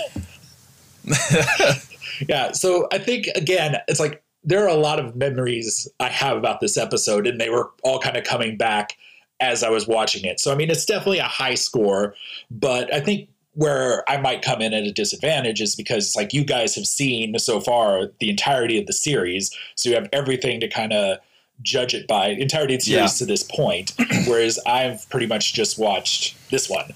[2.29, 2.53] yeah.
[2.53, 6.61] So I think again, it's like there are a lot of memories I have about
[6.61, 8.97] this episode, and they were all kind of coming back
[9.41, 10.39] as I was watching it.
[10.41, 12.15] So I mean, it's definitely a high score,
[12.51, 16.45] but I think where I might come in at a disadvantage is because like you
[16.45, 20.69] guys have seen so far the entirety of the series, so you have everything to
[20.69, 21.19] kind of
[21.63, 23.19] judge it by entirety of the series Yeah.
[23.19, 23.93] to this point,
[24.27, 26.93] whereas I've pretty much just watched this one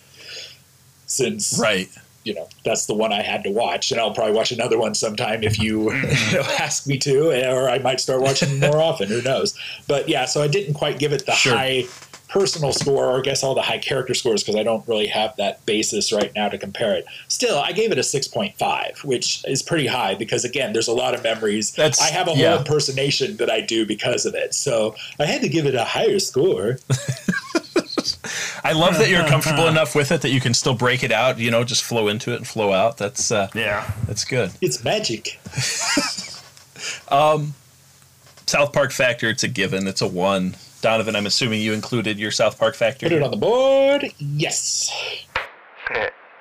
[1.07, 1.89] since Right.
[2.25, 4.95] you know that's the one I had to watch, and I'll probably watch another one
[4.95, 6.63] sometime if you, you know, mm-hmm.
[6.63, 9.09] ask me to, or I might start watching more often.
[9.09, 9.57] Who knows?
[9.87, 11.57] But yeah, so I didn't quite give it the Sure.
[11.57, 11.85] high
[12.29, 15.35] personal score, or I guess all the high character scores, because I don't really have
[15.37, 17.07] that basis right now to compare it.
[17.29, 20.89] Still, I gave it a six point five, which is pretty high because again, there's
[20.89, 21.73] a lot of memories.
[21.73, 22.59] That's- I have a whole yeah.
[22.59, 26.19] impersonation that I do because of it, so I had to give it a higher
[26.19, 26.79] score.
[28.65, 31.39] I love that you're comfortable enough with it that you can still break it out.
[31.39, 32.97] You know, just flow into it and flow out.
[32.99, 33.91] That's uh, Yeah.
[34.07, 34.51] that's good.
[34.61, 35.39] It's magic.
[37.09, 37.55] um,
[38.47, 39.29] South Park factor.
[39.29, 39.87] It's a given.
[39.87, 40.55] It's a one.
[40.81, 43.07] Donovan, I'm assuming you included your South Park factor.
[43.07, 44.13] Put it on the board.
[44.19, 44.91] Yes.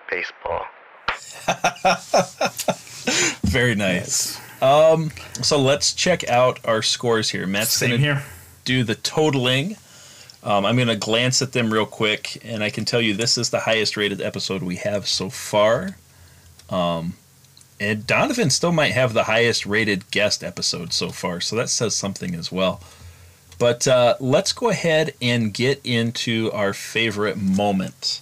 [0.09, 0.65] Baseball.
[3.43, 4.39] Very nice.
[4.61, 5.11] Um,
[5.41, 7.47] so let's check out our scores here.
[7.47, 8.23] Matt's Same gonna here.
[8.65, 9.77] do the totaling.
[10.43, 13.37] Um, I'm going to glance at them real quick, and I can tell you this
[13.37, 15.97] is the highest rated episode we have so far.
[16.69, 17.13] Um,
[17.79, 21.95] and Donovan still might have the highest rated guest episode so far, so that says
[21.95, 22.81] something as well.
[23.57, 28.21] But uh, let's go ahead and get into our favorite moment.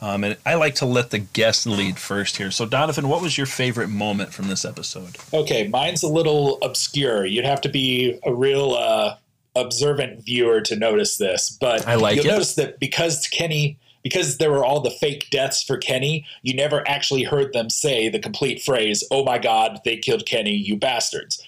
[0.00, 2.50] Um, and I like to let the guest lead first here.
[2.50, 5.16] So, Donovan, what was your favorite moment from this episode?
[5.32, 7.24] Okay, mine's a little obscure.
[7.24, 9.16] You'd have to be a real uh,
[9.54, 12.30] observant viewer to notice this, but I like you'll it.
[12.30, 16.86] notice that because Kenny, because there were all the fake deaths for Kenny, you never
[16.88, 21.40] actually heard them say the complete phrase, "Oh my God, they killed Kenny, you bastards."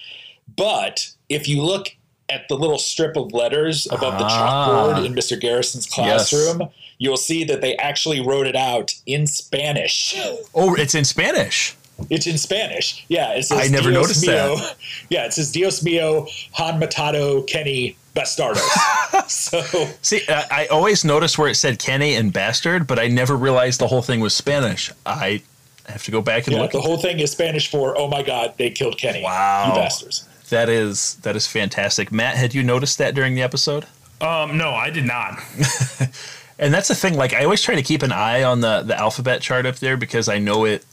[0.56, 1.96] But if you look
[2.28, 4.68] at the little strip of letters above the Ah.
[4.94, 5.38] chalkboard in Mr.
[5.38, 6.68] Garrison's classroom,
[6.98, 10.14] you'll see that they actually wrote it out in Spanish.
[10.54, 11.74] Oh, it's in Spanish.
[12.10, 13.04] It's in Spanish.
[13.08, 14.56] Yeah, it says I never Dios noticed mio.
[14.56, 14.74] that.
[15.10, 19.28] Yeah, it says Dios mio, Han matado Kenny bastardos.
[19.30, 19.60] so
[20.02, 23.80] See, I, I always noticed where it said Kenny and bastard, but I never realized
[23.80, 24.90] the whole thing was Spanish.
[25.06, 25.42] I
[25.86, 26.72] have to go back and yeah, look.
[26.72, 29.68] the whole thing is Spanish for "Oh my God, they killed Kenny." Wow.
[29.68, 30.26] you bastards.
[30.50, 32.12] That is that is fantastic.
[32.12, 33.86] Matt, had you noticed that during the episode?
[34.20, 35.38] Um, no, I did not.
[36.58, 37.14] And that's the thing.
[37.14, 39.96] Like, I always try to keep an eye on the the alphabet chart up there
[39.96, 40.84] because I know it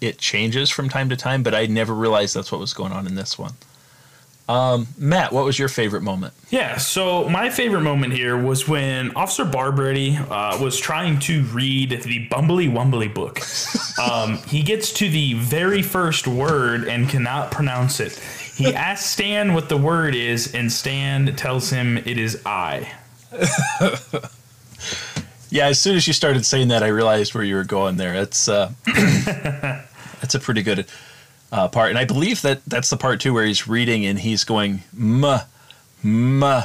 [0.00, 3.06] it changes from time to time, but I never realized that's what was going on
[3.06, 3.54] in this one.
[4.48, 6.34] Um, Matt, what was your favorite moment?
[6.50, 12.02] Yeah, so my favorite moment here was when Officer Barbrady uh, was trying to read
[12.02, 13.40] the Bumbly Wumbly book.
[13.96, 18.18] Um, he gets to the very first word and cannot pronounce it.
[18.56, 22.92] He asks Stan what the word is, and Stan tells him it is I.
[25.54, 28.12] Yeah, as soon as you started saying that, I realized where you were going there.
[28.14, 28.72] It's uh,
[30.20, 30.86] that's a pretty good
[31.54, 34.42] uh, part, and I believe that that's the part too where he's reading and he's
[34.42, 35.42] going "ma,
[36.02, 36.64] ma,"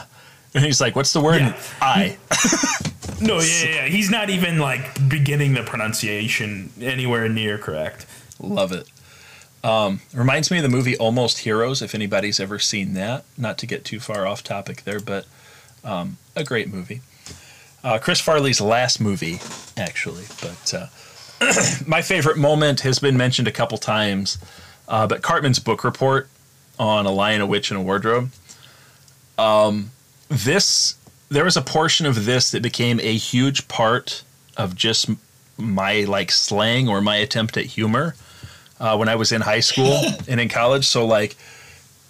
[0.56, 1.62] and he's like, "What's the word?" Yeah.
[1.82, 2.18] I.
[3.22, 3.86] No, yeah, yeah, yeah.
[3.88, 8.06] He's not even like beginning the pronunciation anywhere near correct.
[8.40, 8.90] Love it.
[9.62, 11.82] Um, reminds me of the movie Almost Heroes.
[11.82, 15.26] If anybody's ever seen that, not to get too far off topic there, but
[15.84, 17.02] um, a great movie.
[17.84, 19.40] Uh, Chris Farley's last movie,
[19.76, 20.26] actually.
[20.40, 21.54] But uh,
[21.86, 24.38] my favorite moment has been mentioned a couple times.
[24.90, 26.28] Uh, but Cartman's book report
[26.78, 28.32] on A Lion, a Witch, and a Wardrobe.
[29.38, 29.92] Um,
[30.28, 30.96] this
[31.30, 34.24] there was a portion of this that became a huge part
[34.58, 35.10] of just
[35.58, 38.16] my like slang or my attempt at humor
[38.80, 40.86] uh, when I was in high school and in college.
[40.86, 41.38] So like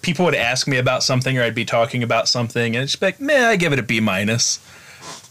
[0.02, 3.02] people would ask me about something or I'd be talking about something and it's just
[3.02, 4.60] like, man, I give it a B minus.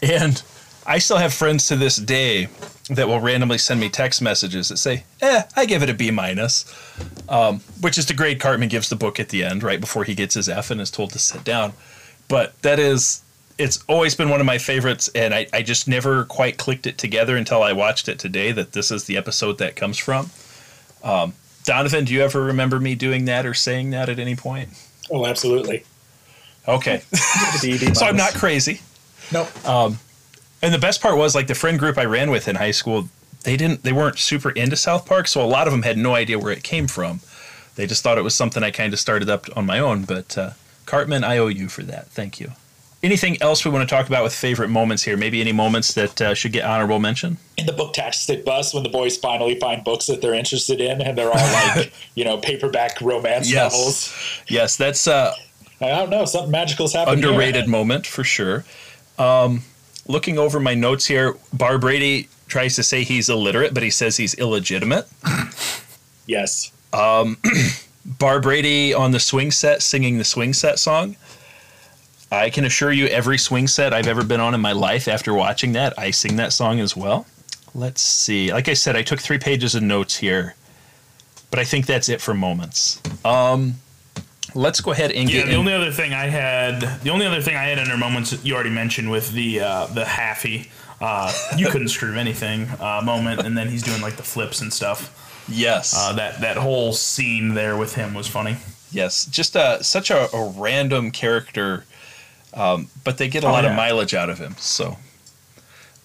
[0.01, 0.41] And
[0.89, 2.49] I still have friends to this day
[2.89, 6.09] that will randomly send me text messages that say, eh, I give it a B
[6.09, 6.65] minus,
[7.29, 10.15] um, which is the grade Cartman gives the book at the end, right before he
[10.15, 11.73] gets his F and is told to sit down.
[12.27, 13.21] But that is,
[13.59, 16.97] it's always been one of my favorites, and I, I just never quite clicked it
[16.97, 20.31] together until I watched it today that this is the episode that comes from.
[21.03, 21.33] Um,
[21.65, 24.69] Donovan, do you ever remember me doing that or saying that at any point?
[25.11, 25.83] Oh, absolutely.
[26.67, 27.03] Okay.
[27.93, 28.81] so I'm not crazy.
[29.31, 29.49] Nope.
[30.61, 33.09] And the best part was like the friend group I ran with in high school,
[33.43, 36.15] they didn't they weren't super into South Park, so a lot of them had no
[36.15, 37.21] idea where it came from.
[37.75, 40.37] They just thought it was something I kind of started up on my own, but
[40.37, 40.51] uh,
[40.85, 42.07] Cartman, I owe you for that.
[42.07, 42.51] Thank you.
[43.01, 45.15] Anything else we want to talk about with favorite moments here?
[45.15, 47.37] Maybe any moments that uh, should get honorable mention?
[47.55, 51.01] in the book booktastic bus when the boys finally find books that they're interested in
[51.01, 53.73] and they're all like you know paperback romance Yes.
[53.73, 55.33] novels Yes, that's uh,
[55.81, 57.29] i don't know something magical's happening here.
[57.29, 58.65] underrated moment for sure.
[59.17, 59.63] Um,
[60.09, 64.33] looking over my notes here, Barbrady tries to say he's illiterate, but he says he's
[64.33, 65.07] illegitimate.
[66.25, 66.73] yes
[68.07, 71.15] Barbrady on the swing set singing the swing set song.
[72.31, 75.33] I can assure you, every swing set I've ever been on in my life, after
[75.33, 77.25] watching that, I sing that song as well.
[77.73, 78.51] Let's see.
[78.51, 80.55] Like I said, I took three pages of notes here,
[81.49, 83.01] but I think that's it for moments.
[83.25, 83.75] Um,
[84.55, 87.25] let's go ahead and Yeah, get the in- only other thing I had, the only
[87.25, 90.67] other thing I had under moments you already mentioned with the uh, the halfy,
[91.01, 94.71] uh, you couldn't screw anything uh, moment, and then he's doing like the flips and
[94.73, 95.45] stuff.
[95.47, 98.57] yes, Uh, that that whole scene there with him was funny.
[98.91, 101.85] yes, just a, such a, a random character,
[102.53, 104.55] um, but they get a Oh, lot of mileage out of him.
[104.57, 104.95] So, uh,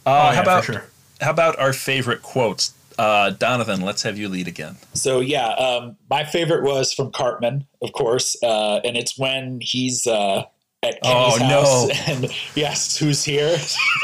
[0.06, 0.84] Oh, yeah, how about sure.
[1.20, 2.72] how about our favorite quotes?
[2.98, 4.76] Uh, Donovan, let's have you lead again.
[4.94, 10.06] so yeah um, my favorite was from cartman of course uh, and it's when he's
[10.06, 10.44] uh,
[10.82, 11.48] at Kenny's Oh, no.
[11.48, 13.56] house and yes who's here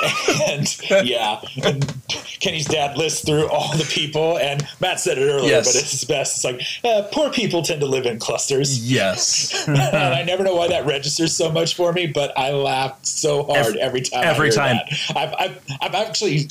[0.48, 0.66] and
[1.04, 1.94] yeah and
[2.40, 5.66] kenny's dad lists through all the people and matt said it earlier Yes.
[5.74, 9.64] but it's best it's like uh, poor people tend to live in clusters Yes.
[9.68, 13.44] and I never know why that registers so much for me, but I laughed so
[13.44, 14.24] hard Every- every, time.
[14.24, 14.76] Every time.
[15.14, 16.48] I've, I've, I've actually,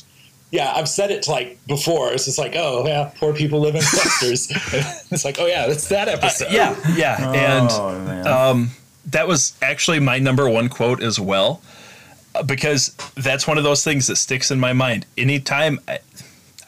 [0.50, 2.12] yeah, I've said it like before.
[2.12, 4.48] It's just like, oh yeah, poor people live in clusters.
[5.10, 6.48] it's like, oh yeah, that's that episode.
[6.48, 8.26] Uh, yeah, yeah, and oh, man.
[8.26, 8.70] um,
[9.06, 11.62] that was actually my number one quote as well,
[12.34, 15.06] uh, because that's one of those things that sticks in my mind.
[15.16, 16.00] Anytime, I,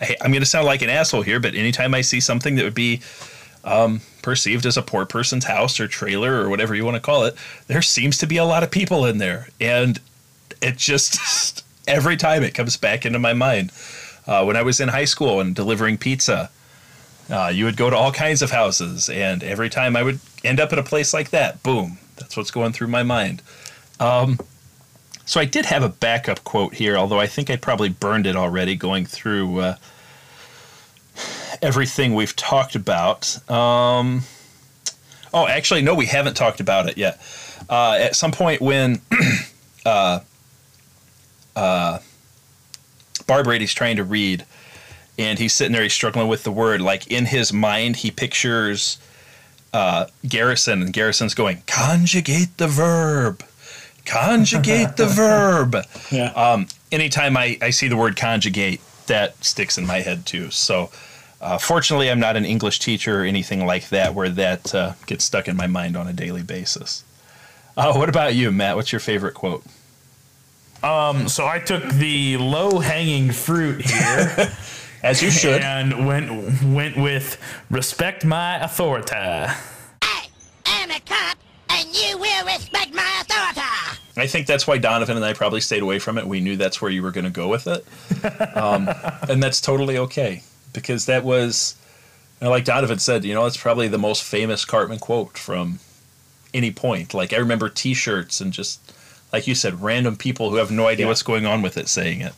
[0.00, 2.64] I, I'm going to sound like an asshole here, but anytime I see something that
[2.64, 3.00] would be
[3.64, 7.24] um, perceived as a poor person's house or trailer or whatever you want to call
[7.24, 7.34] it,
[7.66, 10.00] there seems to be a lot of people in there, and
[10.60, 13.72] it just every time it comes back into my mind.
[14.26, 16.50] Uh, when I was in high school and delivering pizza,
[17.28, 20.60] uh, you would go to all kinds of houses, and every time I would end
[20.60, 23.42] up at a place like that, boom, that's what's going through my mind.
[23.98, 24.38] Um,
[25.24, 28.36] so I did have a backup quote here, although I think I probably burned it
[28.36, 29.76] already going through uh,
[31.60, 33.38] everything we've talked about.
[33.50, 34.22] Um,
[35.32, 37.20] oh, actually, no, we haven't talked about it yet.
[37.68, 39.00] Uh, at some point when
[39.86, 40.20] uh,
[41.56, 41.98] uh,
[43.26, 44.44] Barbrady's trying to read,
[45.18, 46.80] and he's sitting there, he's struggling with the word.
[46.80, 48.98] Like in his mind, he pictures
[49.72, 53.42] uh, Garrison, and Garrison's going, conjugate the verb,
[54.04, 55.76] conjugate the verb.
[56.10, 56.32] yeah.
[56.32, 60.50] Um, anytime I, I see the word conjugate, that sticks in my head too.
[60.50, 60.90] So,
[61.40, 65.24] uh, fortunately, I'm not an English teacher or anything like that where that uh, gets
[65.24, 67.02] stuck in my mind on a daily basis.
[67.76, 68.76] Uh, what about you, Matt?
[68.76, 69.64] What's your favorite quote?
[70.82, 74.52] Um, so I took the low hanging fruit here
[75.02, 75.60] As you should.
[75.62, 77.38] and went went with
[77.70, 79.14] respect my authority.
[79.14, 80.26] I
[80.66, 81.38] am a cop,
[81.70, 83.60] and you will respect my authority.
[84.16, 86.26] I think that's why Donovan and I probably stayed away from it.
[86.26, 87.84] We knew that's where you were going to go with it.
[88.56, 88.88] Um,
[89.28, 91.74] and that's totally okay because that was,
[92.40, 95.80] you like Donovan said, you know, it's probably the most famous Cartman quote from
[96.54, 97.14] any point.
[97.14, 98.92] Like I remember t shirts and just,
[99.32, 101.08] like you said, random people who have no idea Yeah.
[101.10, 102.34] what's going on with it saying it.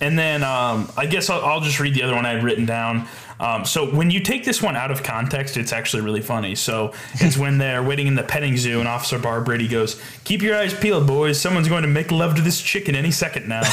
[0.00, 2.66] And then um, I guess I'll, I'll just read the other one I had written
[2.66, 3.08] down.
[3.40, 6.54] Um, so when you take this one out of context, it's actually really funny.
[6.54, 10.56] So it's when they're waiting in the petting zoo, and Officer Barbrady goes, "Keep your
[10.56, 11.40] eyes peeled, boys.
[11.40, 13.62] Someone's going to make love to this chicken any second now."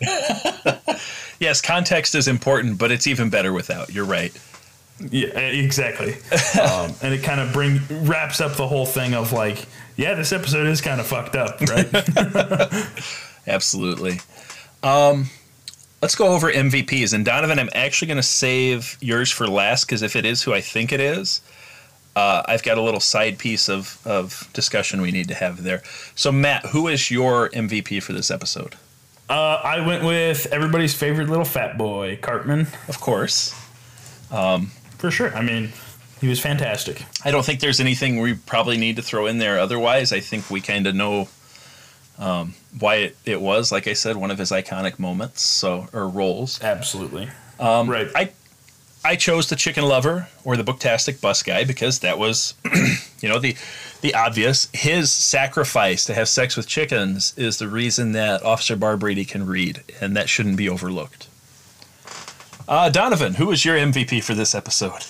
[1.40, 3.94] Yes, context is important, but it's even better without.
[3.94, 4.32] You're right.
[5.00, 6.16] Yeah, exactly.
[6.60, 10.32] Um, and it kind of bring wraps up the whole thing of like, yeah, this
[10.32, 12.90] episode is kind of fucked up, right?
[13.46, 14.20] Absolutely.
[16.00, 17.12] Let's go over MVPs.
[17.12, 20.54] And Donovan, I'm actually going to save yours for last because if it is who
[20.54, 21.40] I think it is,
[22.14, 25.82] uh, I've got a little side piece of, of discussion we need to have there.
[26.14, 28.76] So, Matt, who is your MVP for this episode?
[29.28, 33.54] Uh, I went with everybody's favorite little fat boy, Cartman, Of course.
[34.98, 35.34] For sure.
[35.34, 35.72] I mean,
[36.20, 37.04] he was fantastic.
[37.24, 39.58] I don't think there's anything we probably need to throw in there.
[39.58, 41.28] Otherwise, I think we kind of know
[42.18, 46.08] um, why it, it was, like I said, one of his iconic moments so or
[46.08, 46.60] roles.
[46.62, 47.28] Absolutely.
[47.88, 48.10] right.
[48.14, 48.30] I
[49.04, 52.54] I chose the chicken lover or the booktastic bus guy because that was,
[53.20, 53.56] you know, the
[54.00, 54.68] the obvious.
[54.72, 59.82] His sacrifice to have sex with chickens is the reason that Officer Barbrady can read,
[60.00, 61.27] and that shouldn't be overlooked.
[62.68, 65.04] Uh, Donovan, who was your MVP for this episode?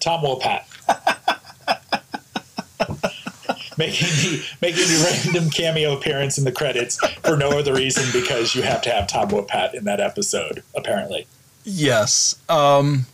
[0.00, 0.64] Tom Wopat.
[3.78, 8.54] making the making the random cameo appearance in the credits for no other reason because
[8.54, 11.26] you have to have Tom Wopat in that episode, apparently.
[11.64, 12.36] Yes.
[12.50, 13.06] Um,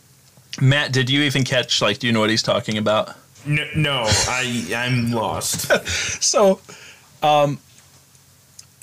[0.61, 1.81] Matt, did you even catch?
[1.81, 3.15] Like, do you know what he's talking about?
[3.45, 5.71] no, no, I I'm lost.
[6.21, 6.59] So,
[7.21, 7.59] um,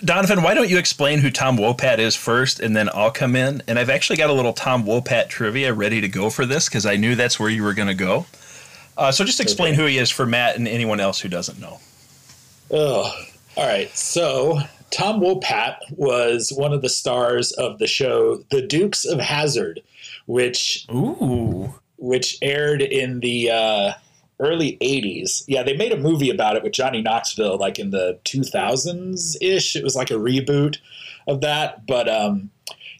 [0.05, 3.63] Donovan, why don't you explain who Tom Wopat is first, and then I'll come in.
[3.69, 6.87] And I've actually got a little Tom Wopat trivia ready to go for this because
[6.87, 8.27] I knew that's where you were going to go.
[8.99, 9.83] Uh, so just explain Okay.
[9.83, 11.79] who he is for Matt and anyone else who doesn't know.
[12.71, 13.13] Oh,
[13.57, 13.91] all right.
[13.97, 14.59] So
[14.91, 19.81] Tom Wopat was one of the stars of the show The Dukes of Hazzard,
[20.27, 21.73] which Ooh.
[21.97, 23.93] which aired in the uh,
[24.43, 25.45] early 80s.
[25.47, 29.77] Yeah, they made a movie about it with Johnny Knoxville like in the 2000s ish.
[29.77, 30.79] It was like a reboot
[31.27, 31.87] of that.
[31.87, 32.51] But um,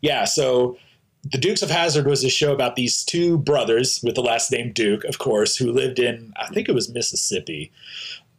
[0.01, 0.79] yeah, so
[1.25, 4.73] The Dukes of Hazzard was a show about these two brothers with the last name
[4.73, 7.73] Duke, of course, who lived in, I think it was Mississippi.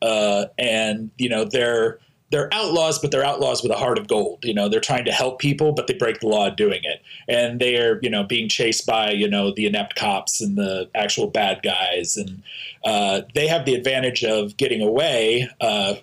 [0.02, 2.00] Uh, and, you know, they're.
[2.34, 4.44] They're outlaws, but they're outlaws with a heart of gold.
[4.44, 7.00] You know, they're trying to help people, but they break the law doing it.
[7.28, 10.90] And they are, you know, being chased by, you know, the inept cops and the
[10.96, 12.18] actual bad guys.
[12.18, 12.42] And
[12.84, 15.48] uh, they have the advantage of getting away.
[15.62, 15.94] Uh,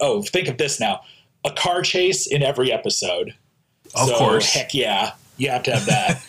[0.00, 1.02] oh, think of this now
[1.44, 3.34] a car chase in every episode.
[3.94, 4.54] Of So, course.
[4.54, 6.22] Heck yeah, you have to have that.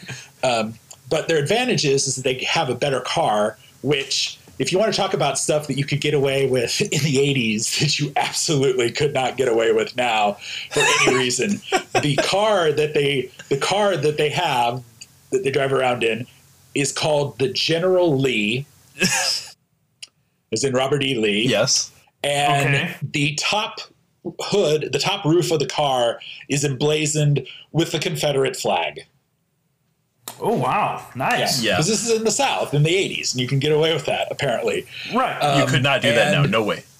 [0.43, 0.73] um,
[1.09, 4.91] but their advantage is, is that they have a better car, which, if you want
[4.93, 8.11] to talk about stuff that you could get away with in the 80s that you
[8.15, 10.33] absolutely could not get away with now
[10.71, 11.61] for any reason,
[12.01, 14.83] the car that they the car that they have
[15.31, 16.25] that they drive around in
[16.73, 18.65] is called the General Lee.
[20.51, 21.15] as in Robert E.
[21.15, 21.91] Lee Yes.
[22.23, 22.95] and Okay.
[23.01, 23.79] the top
[24.39, 29.05] hood, the top roof of the car is emblazoned with the Confederate flag.
[30.39, 31.05] Oh wow.
[31.15, 31.61] Nice.
[31.61, 31.73] Yeah.
[31.73, 34.05] Because this is in the South in the 80s, and you can get away with
[34.05, 34.85] that, apparently.
[35.13, 35.59] Right.
[35.59, 36.43] you could not do that now.
[36.43, 36.83] No way.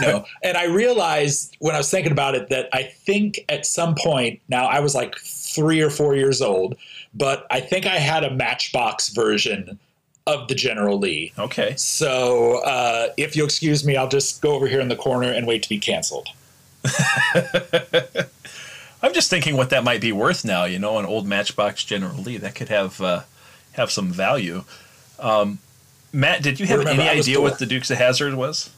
[0.00, 0.24] No.
[0.42, 4.40] and I realized when I was thinking about it that I think at some point,
[4.48, 6.76] now I was like three or four years old,
[7.14, 9.78] but I think I had a Matchbox version
[10.26, 11.32] of the General Lee.
[11.38, 11.74] Okay.
[11.76, 15.46] So uh, if you'll excuse me, I'll just go over here in the corner and
[15.46, 16.28] wait to be canceled.
[19.02, 20.64] I'm just thinking what that might be worth now.
[20.64, 23.22] You know, an old Matchbox General Lee that could have uh,
[23.72, 24.64] have some value.
[25.18, 25.58] Um,
[26.12, 28.70] Matt, did you have Remember, any idea what the Dukes of Hazzard was?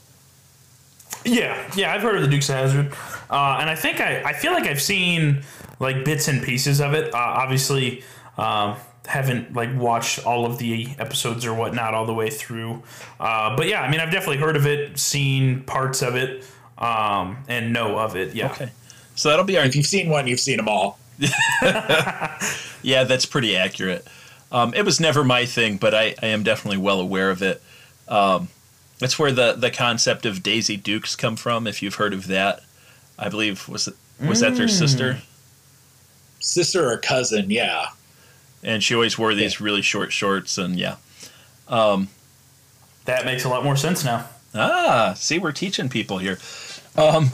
[1.25, 2.93] Yeah, yeah, I've heard of the Dukes of Hazzard,
[3.31, 5.43] uh, and I think I, I feel like I've seen
[5.79, 7.13] like bits and pieces of it.
[7.15, 8.03] Uh, obviously,
[8.39, 12.83] um, haven't like watched all of the episodes or whatnot all the way through,
[13.19, 16.45] uh, but yeah, I mean, I've definitely heard of it, seen parts of it,
[16.79, 18.35] um, and know of it.
[18.35, 18.71] Yeah, Okay.
[19.21, 20.99] So that'll be our If you've seen one, you've seen them all.
[22.83, 24.07] Yeah, that's pretty accurate.
[24.51, 27.63] Um, it was never my thing, but I, I am definitely well aware of it.
[28.09, 28.49] Um,
[28.99, 31.67] that's where the, the concept of Daisy Dukes come from.
[31.67, 32.63] If you've heard of that,
[33.19, 33.95] I believe was it,
[34.27, 35.19] was that their sister,
[36.41, 37.89] Sister or cousin, yeah.
[38.63, 40.97] and she always wore these really short shorts, and yeah.
[43.05, 44.27] that makes a lot more sense now.
[44.55, 46.39] Ah, see, we're teaching people here.
[46.97, 47.31] Um,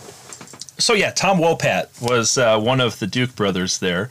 [0.78, 4.10] so yeah, Tom Wopat was uh, one of the Duke brothers there.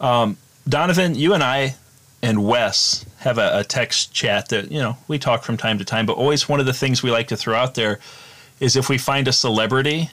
[0.00, 0.36] Um,
[0.68, 1.76] Donovan, you and I
[2.22, 5.84] and Wes have a, a text chat that you know we talk from time to
[5.84, 8.00] time, but always one of the things we like to throw out there
[8.60, 10.10] is if we find a celebrity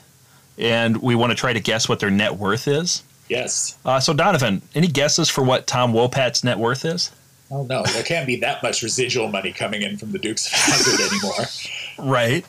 [0.58, 3.04] and we want to try to guess what their net worth is.
[3.30, 3.78] Yes.
[3.86, 7.12] Uh, so Donovan, any guesses for what Tom Wopat's net worth is?
[7.50, 10.54] Oh no, there can't be that much residual money coming in from the Dukes of
[10.54, 12.14] Hazzard anymore.
[12.14, 12.46] Right,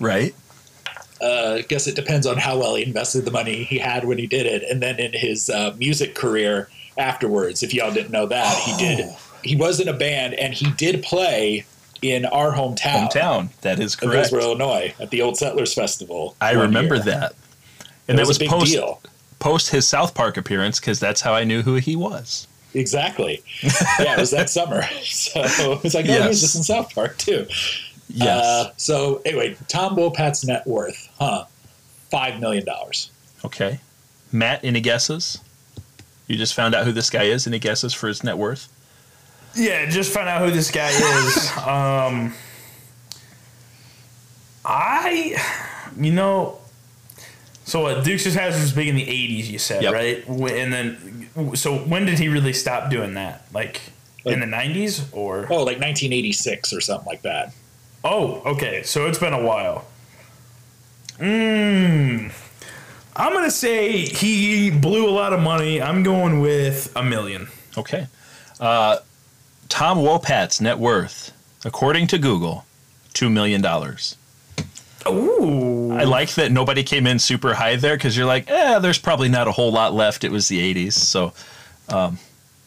[0.00, 0.34] right.
[1.20, 4.18] Uh, I guess it depends on how well he invested the money he had when
[4.18, 7.62] he did it, and then in his uh, music career afterwards.
[7.62, 9.08] If y'all didn't know that, he did.
[9.42, 11.64] He was in a band, and he did play
[12.02, 14.30] in our hometown, Hometown, that is of correct.
[14.30, 16.36] Hillsboro, Illinois, at the Old Settlers Festival.
[16.40, 17.04] I remember year.
[17.04, 17.32] that.
[17.32, 19.00] It And was, that was a big post deal.
[19.38, 22.46] post his South Park appearance because that's how I knew who he was.
[22.74, 23.42] Exactly.
[23.98, 24.82] Yeah, it was that summer.
[25.02, 26.22] So it's like, oh, Yes.
[26.22, 27.46] he was just in South Park too.
[28.08, 28.44] Yes.
[28.44, 31.44] Uh, so anyway, Tom Wopat's net worth, huh?
[32.10, 33.10] Five million dollars.
[33.44, 33.80] okay.
[34.32, 35.38] Matt, any guesses?
[36.26, 37.46] You just found out who this guy is.
[37.46, 38.68] Any guesses for his net worth?
[39.54, 41.50] Yeah, just found out who this guy is.
[41.66, 42.34] um,
[44.64, 45.36] I,
[45.98, 46.58] you know,
[47.64, 48.04] so what?
[48.04, 49.46] Dukes Hazzard was big in the '80s.
[49.48, 49.92] You said Yep.
[49.92, 53.46] right, and then so when did he really stop doing that?
[53.52, 53.80] Like,
[54.24, 55.46] in the '90s or?
[55.50, 57.52] Oh, like 1986 or something like that.
[58.08, 58.82] Oh, okay.
[58.84, 59.84] So it's been a while.
[61.18, 62.32] Mmm.
[63.18, 65.80] I'm gonna say he blew a lot of money.
[65.80, 67.48] I'm going with a million.
[67.76, 68.06] Okay.
[68.60, 68.98] Uh,
[69.68, 71.32] Tom Wopat's net worth,
[71.64, 72.64] according to Google,
[73.14, 73.64] $2 million.
[75.08, 75.92] Ooh.
[75.92, 79.28] I like that nobody came in super high there because you're like, eh, there's probably
[79.28, 80.24] not a whole lot left.
[80.24, 80.92] It was the 80s.
[80.92, 81.32] So
[81.88, 82.18] um,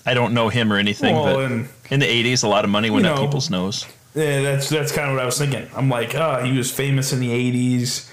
[0.05, 2.69] I don't know him or anything, Well, but and- in the 80s, a lot of
[2.71, 3.25] money went You up know.
[3.25, 3.85] people's nose.
[4.19, 5.67] Yeah, that's that's kind of what I was thinking.
[5.75, 8.09] I'm like, oh, he was famous in the '80s,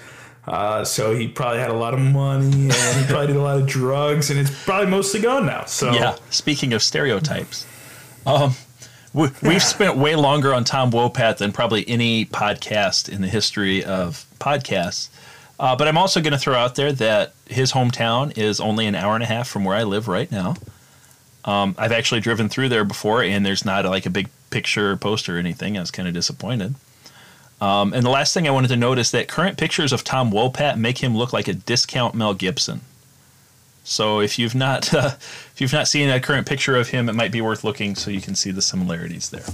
[0.47, 3.59] uh, so he probably had a lot of money and he probably did a lot
[3.59, 5.65] of drugs, and it's probably mostly gone now.
[5.65, 6.15] So Yeah.
[6.29, 7.65] Speaking of stereotypes,
[8.25, 8.55] um,
[9.13, 13.83] we, we've spent way longer on Tom Wopat than probably any podcast in the history
[13.83, 15.09] of podcasts.
[15.59, 18.93] Uh, but I'm also going to throw out there that his hometown is only an
[18.93, 20.55] hour and a half from where I live right now.
[21.45, 24.97] Um, I've actually driven through there before, and there's not like a big picture or
[24.97, 25.77] poster or anything.
[25.77, 26.75] I was kind of disappointed.
[27.59, 30.31] Um, and the last thing I wanted to note is that current pictures of Tom
[30.31, 32.81] Wopat make him look like a discount Mel Gibson.
[33.83, 37.13] So if you've not uh, if you've not seen a current picture of him, it
[37.13, 39.45] might be worth looking so you can see the similarities there.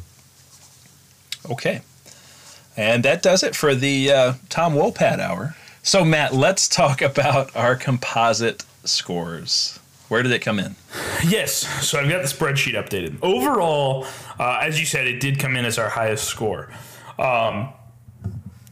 [1.49, 1.81] Okay,
[2.75, 5.55] and that does it for the uh, Tom Wopat hour.
[5.83, 9.79] So Matt, let's talk about our composite scores.
[10.07, 10.75] Where did it come in?
[11.25, 11.53] Yes,
[11.85, 13.17] so I've got the spreadsheet updated.
[13.21, 14.05] Overall,
[14.39, 16.69] uh, as you said, it did come in as our highest score.
[17.19, 17.73] Um,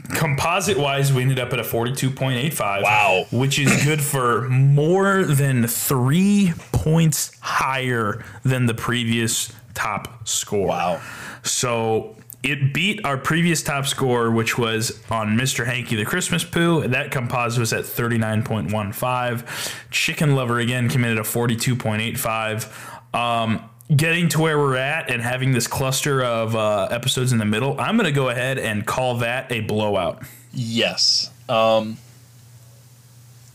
[0.09, 2.84] composite wise, we ended up at a 42.85.
[2.84, 3.26] Wow.
[3.32, 10.68] Which is good for more than three points higher than the previous top score.
[10.68, 11.01] Wow.
[11.43, 15.66] So it beat our previous top score, which was on Mr.
[15.66, 16.88] Hanky the Christmas Poo.
[16.88, 19.45] That composite was at 39.15.
[19.91, 23.16] Chicken Lover again committed a 42.85.
[23.16, 27.46] Um, getting to where we're at and having this cluster of uh, episodes in the
[27.46, 30.24] middle, I'm going to go ahead and call that a blowout.
[30.54, 31.30] Yes.
[31.50, 31.98] Um,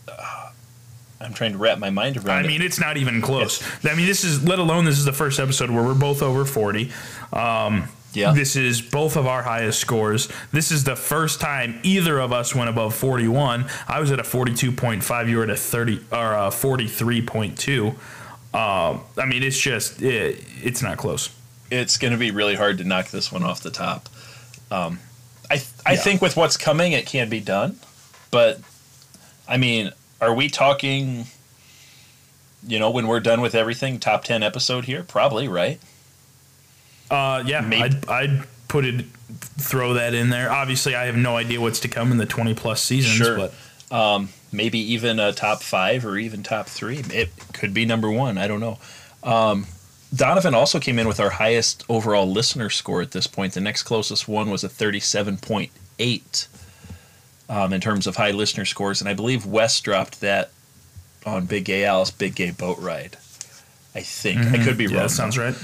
[0.08, 0.50] uh,
[1.20, 2.46] I'm trying to wrap my mind around I it.
[2.48, 3.62] mean, it's not even close.
[3.84, 6.44] I mean, this is, let alone this is the first episode where we're both over
[6.44, 6.92] 40.
[7.32, 8.32] Um, Yeah.
[8.32, 10.28] This is both of our highest scores.
[10.50, 13.66] This is the first time either of us went above 41.
[13.88, 15.28] I was at a 42.5.
[15.28, 17.94] You were at a 30 or a 43.2.
[18.56, 21.30] Um, I mean, it's just it, it's not close.
[21.70, 24.08] it's going to be really hard to knock this one off the top.
[24.70, 24.98] Um,
[25.50, 25.96] I I Yeah.
[26.00, 27.78] think with what's coming, it can be done,
[28.30, 28.60] but
[29.48, 31.26] I mean, are we talking?
[32.66, 35.78] You know, when we're done with everything, top ten episode here, probably right.
[37.10, 39.04] Uh, yeah, Maybe- I'd, I'd put it,
[39.58, 40.50] throw that in there.
[40.50, 43.36] Obviously, I have no idea what's to come in the 20 plus seasons, Sure.
[43.36, 43.54] but
[44.52, 46.98] Maybe even a top five or even top three.
[47.10, 48.38] It could be number one.
[48.38, 48.78] I don't know.
[49.22, 49.66] Um,
[50.14, 53.54] Donovan also came in with our highest overall listener score at this point.
[53.54, 56.46] The next closest one was a 37.8
[57.48, 59.00] um, in terms of high listener scores.
[59.00, 60.50] And I believe Wes dropped that
[61.24, 63.16] on Big Gay Al's, Big Gay Boat Ride.
[63.94, 64.38] I think.
[64.40, 64.96] I could be yeah, wrong.
[65.04, 65.54] that sounds right.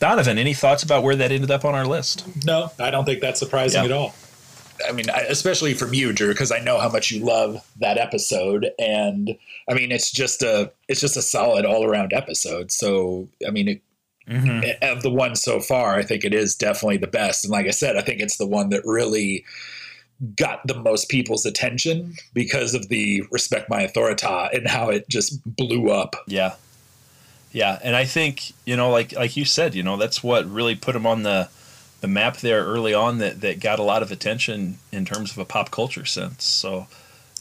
[0.00, 2.24] Donovan, any thoughts about where that ended up on our list?
[2.44, 3.86] No, I don't think that's surprising Yeah.
[3.86, 4.14] at all.
[4.88, 7.98] I mean, I, especially from you, Drew, because I know how much you love that
[7.98, 9.36] episode, and
[9.68, 12.70] I mean, it's just a it's just a solid all around episode.
[12.72, 13.82] So, I mean, it,
[14.26, 14.82] Mm-hmm.
[14.82, 17.44] of the ones so far, I think it is definitely the best.
[17.44, 19.44] And like I said, I think it's the one that really
[20.34, 25.42] got the most people's attention because of the respect my authority and how it just
[25.44, 26.16] blew up.
[26.26, 26.54] Yeah.
[27.52, 30.74] Yeah, and I think, you know, like like you said, you know, that's what really
[30.74, 31.48] put him on the
[32.04, 35.38] the map there early on that that got a lot of attention in terms of
[35.38, 36.44] a pop culture sense.
[36.44, 36.86] So,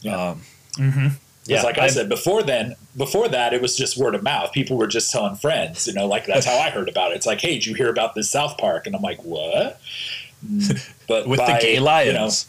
[0.02, 0.30] Yeah.
[0.30, 0.42] um,
[0.78, 1.08] Mm-hmm.
[1.46, 4.54] yeah, like I I'm- said before then, before that, it was just word of mouth.
[4.54, 7.16] People were just telling friends, you know, like that's how I heard about it.
[7.18, 8.88] It's like, hey, did you hear about this South Park?
[8.88, 9.80] And I'm like, what?
[10.46, 12.48] Mm, But with by, the gay you know, lions.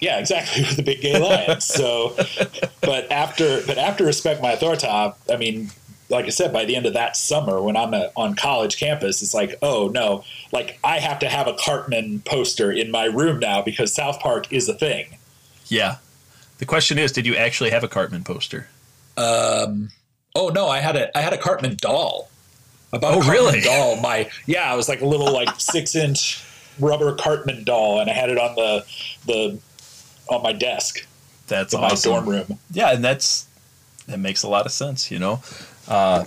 [0.00, 1.64] yeah, exactly, with the big gay lions.
[1.64, 2.16] So,
[2.80, 5.70] but after, but after respect my authority, I mean,
[6.10, 9.20] like I said, by the end of that summer, when I'm a, on college campus,
[9.22, 13.38] it's like, oh no, like I have to have a Cartman poster in my room
[13.40, 15.16] now because South Park is a thing.
[15.66, 15.96] yeah.
[16.58, 18.68] The question is, did you actually have a Cartman poster?
[19.16, 19.90] Um,
[20.34, 22.30] oh no, I had a I had a Cartman doll.
[22.92, 23.60] About Oh, a Cartman really?
[23.60, 24.00] doll.
[24.00, 26.42] My yeah, it was like a little like six inch
[26.80, 28.84] rubber Cartman doll, and I had it on the
[29.26, 29.58] the
[30.30, 31.06] on my desk
[31.48, 32.10] That's in awesome.
[32.12, 32.58] my dorm room.
[32.72, 33.46] Yeah, and that's
[34.06, 35.42] that makes a lot of sense, you know,
[35.88, 36.24] uh,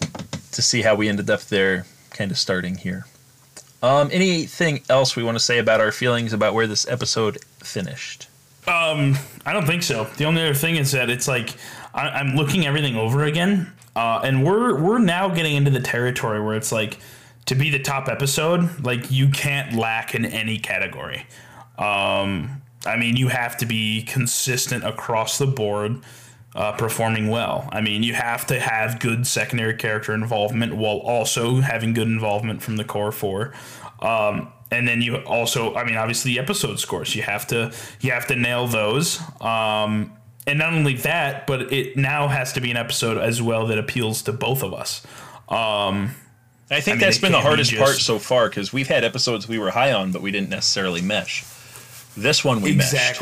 [0.52, 3.06] to see how we ended up there, kind of starting here.
[3.84, 8.28] Um, anything else we want to say about our feelings about where this episode finished?
[8.68, 10.04] Um, I don't think so.
[10.18, 11.56] The only other thing is that it's like
[11.94, 16.40] I, I'm looking everything over again, uh, and we're we're now getting into the territory
[16.40, 17.00] where it's like
[17.48, 21.26] to be the top episode, like you can't lack in any category.
[21.80, 26.02] Um, I mean, you have to be consistent across the board,
[26.56, 27.70] uh, performing well.
[27.72, 32.62] I mean, you have to have good secondary character involvement while also having good involvement
[32.62, 33.54] from the core four.
[34.02, 37.16] Um, and then you also, I mean, obviously the episode scores.
[37.16, 39.20] You have to you have to nail those.
[39.42, 40.14] Um,
[40.48, 43.78] and not only that, but it now has to be an episode as well that
[43.78, 45.06] appeals to both of us.
[45.48, 46.16] Um,
[46.72, 48.72] I think I mean, that's been the can't be hardest just- part so far because
[48.74, 51.46] we've had episodes we were high on, but we didn't necessarily mesh.
[52.18, 53.22] This one we meshed.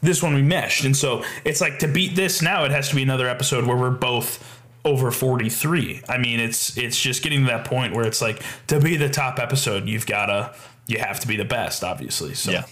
[0.00, 2.64] This one we meshed, and so it's like to beat this now.
[2.64, 4.44] It has to be another episode where we're both
[4.84, 6.02] over 43.
[6.08, 9.08] I mean, it's it's just getting to that point where it's like to be the
[9.08, 10.54] top episode, you've gotta
[10.86, 12.34] you have to be the best, obviously.
[12.34, 12.64] So Yeah.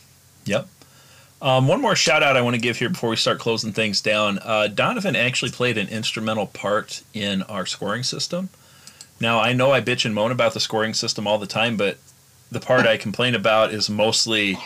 [0.46, 0.68] Yep.
[1.42, 4.00] Um, one more shout out I want to give here before we start closing things
[4.00, 4.38] down.
[4.42, 8.48] Uh, Donovan actually played an instrumental part in our scoring system.
[9.20, 11.98] Now, I know I bitch and moan about the scoring system all the time, but
[12.50, 14.58] the part I complain about is mostly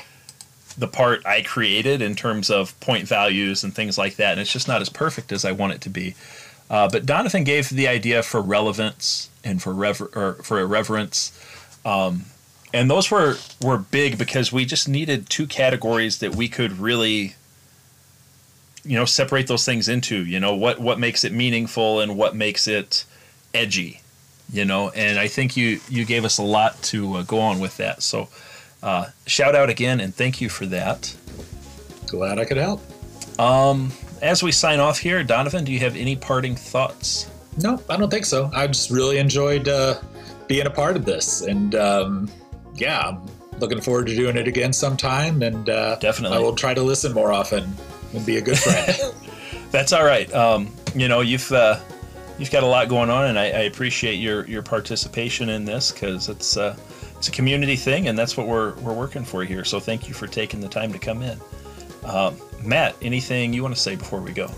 [0.78, 4.32] the part I created in terms of point values and things like that.
[4.32, 6.14] And it's just not as perfect as I want it to be.
[6.70, 11.32] Uh, but Donovan gave the idea for relevance and for rever- or for irreverence
[12.72, 17.34] and those were were big because we just needed two categories that we could really
[18.84, 22.34] you know separate those things into you know what what makes it meaningful and what
[22.34, 23.05] makes it
[23.55, 24.01] edgy
[24.52, 27.60] you know and i think you you gave us a lot to uh, go on
[27.60, 28.28] with that so
[28.82, 31.15] uh, shout out again and thank you for that
[32.07, 32.82] Glad I could help.
[34.20, 37.28] as we sign off here donovan do you have any parting thoughts
[37.62, 38.51] No, I don't think so.
[38.55, 40.01] I just really enjoyed uh,
[40.47, 42.31] being a part of this, and um,
[42.74, 43.27] yeah, I'm
[43.59, 45.43] looking forward to doing it again sometime.
[45.43, 46.39] And uh, Definitely.
[46.39, 47.73] I will try to listen more often
[48.15, 48.97] and be a good friend.
[49.70, 50.32] That's all right.
[50.32, 51.78] Um, you know, you've uh,
[52.39, 55.93] you've got a lot going on, and I, I appreciate your your participation in this
[55.93, 56.77] because it's uh,
[57.20, 59.62] it's a community thing, and that's what we're we're working for here.
[59.62, 61.38] So thank you for taking the time to come in.
[62.02, 62.34] Um,
[62.64, 64.51] Matt, anything you want to say before we go?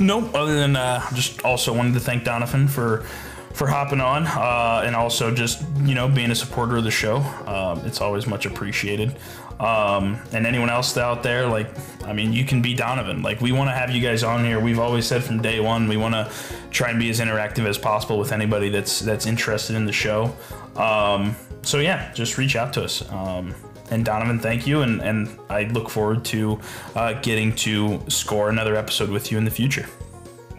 [0.00, 0.34] Nope.
[0.34, 3.06] Other than uh, just also wanted to thank Donovan for
[3.52, 7.18] for hopping on uh, and also just you know being a supporter of the show.
[7.46, 9.14] Um, it's always much appreciated.
[9.60, 11.68] Um, and anyone else out there, like
[12.02, 13.22] I mean, you can be Donovan.
[13.22, 14.58] Like we want to have you guys on here.
[14.58, 16.32] We've always said from day one we want to
[16.72, 20.36] try and be as interactive as possible with anybody that's that's interested in the show.
[20.74, 21.36] Um,
[21.68, 23.08] so yeah, just reach out to us.
[23.10, 23.54] Um,
[23.90, 26.60] and Donovan, thank you, and, and I look forward to
[26.94, 29.86] uh, getting to score another episode with you in the future.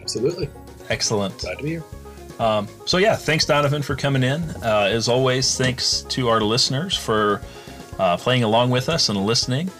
[0.00, 0.48] Absolutely.
[0.88, 1.38] Excellent.
[1.38, 1.84] Glad to be here.
[2.86, 4.40] So yeah, thanks Donovan for coming in.
[4.64, 7.42] Uh, as always, thanks to our listeners for
[7.98, 9.70] uh, playing along with us and listening.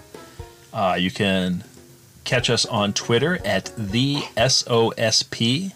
[0.74, 1.64] Uh, you can
[2.28, 5.72] catch us on Twitter at the SOSP.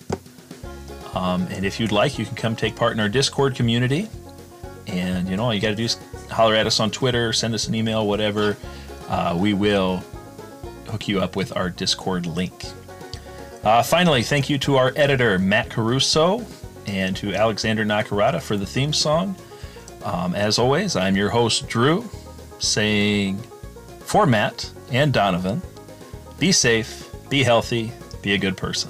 [1.16, 4.10] Um, and if you'd like, you can come take part in our Discord community.
[4.86, 5.98] And you know, all you got to do is
[6.30, 8.58] holler at us on Twitter, send us an email, whatever.
[9.08, 10.04] Uh, we will
[10.88, 12.66] hook you up with our Discord link.
[13.64, 16.46] Uh, finally, thank you to our editor, Matt Caruso,
[16.86, 19.36] and to Alexander Nakarada for the theme song.
[20.04, 22.10] Um, as always, I'm your host, Drew,
[22.60, 23.38] saying
[24.00, 25.62] for Matt and Donovan,
[26.42, 27.92] be safe, be healthy,
[28.24, 28.90] be a good person.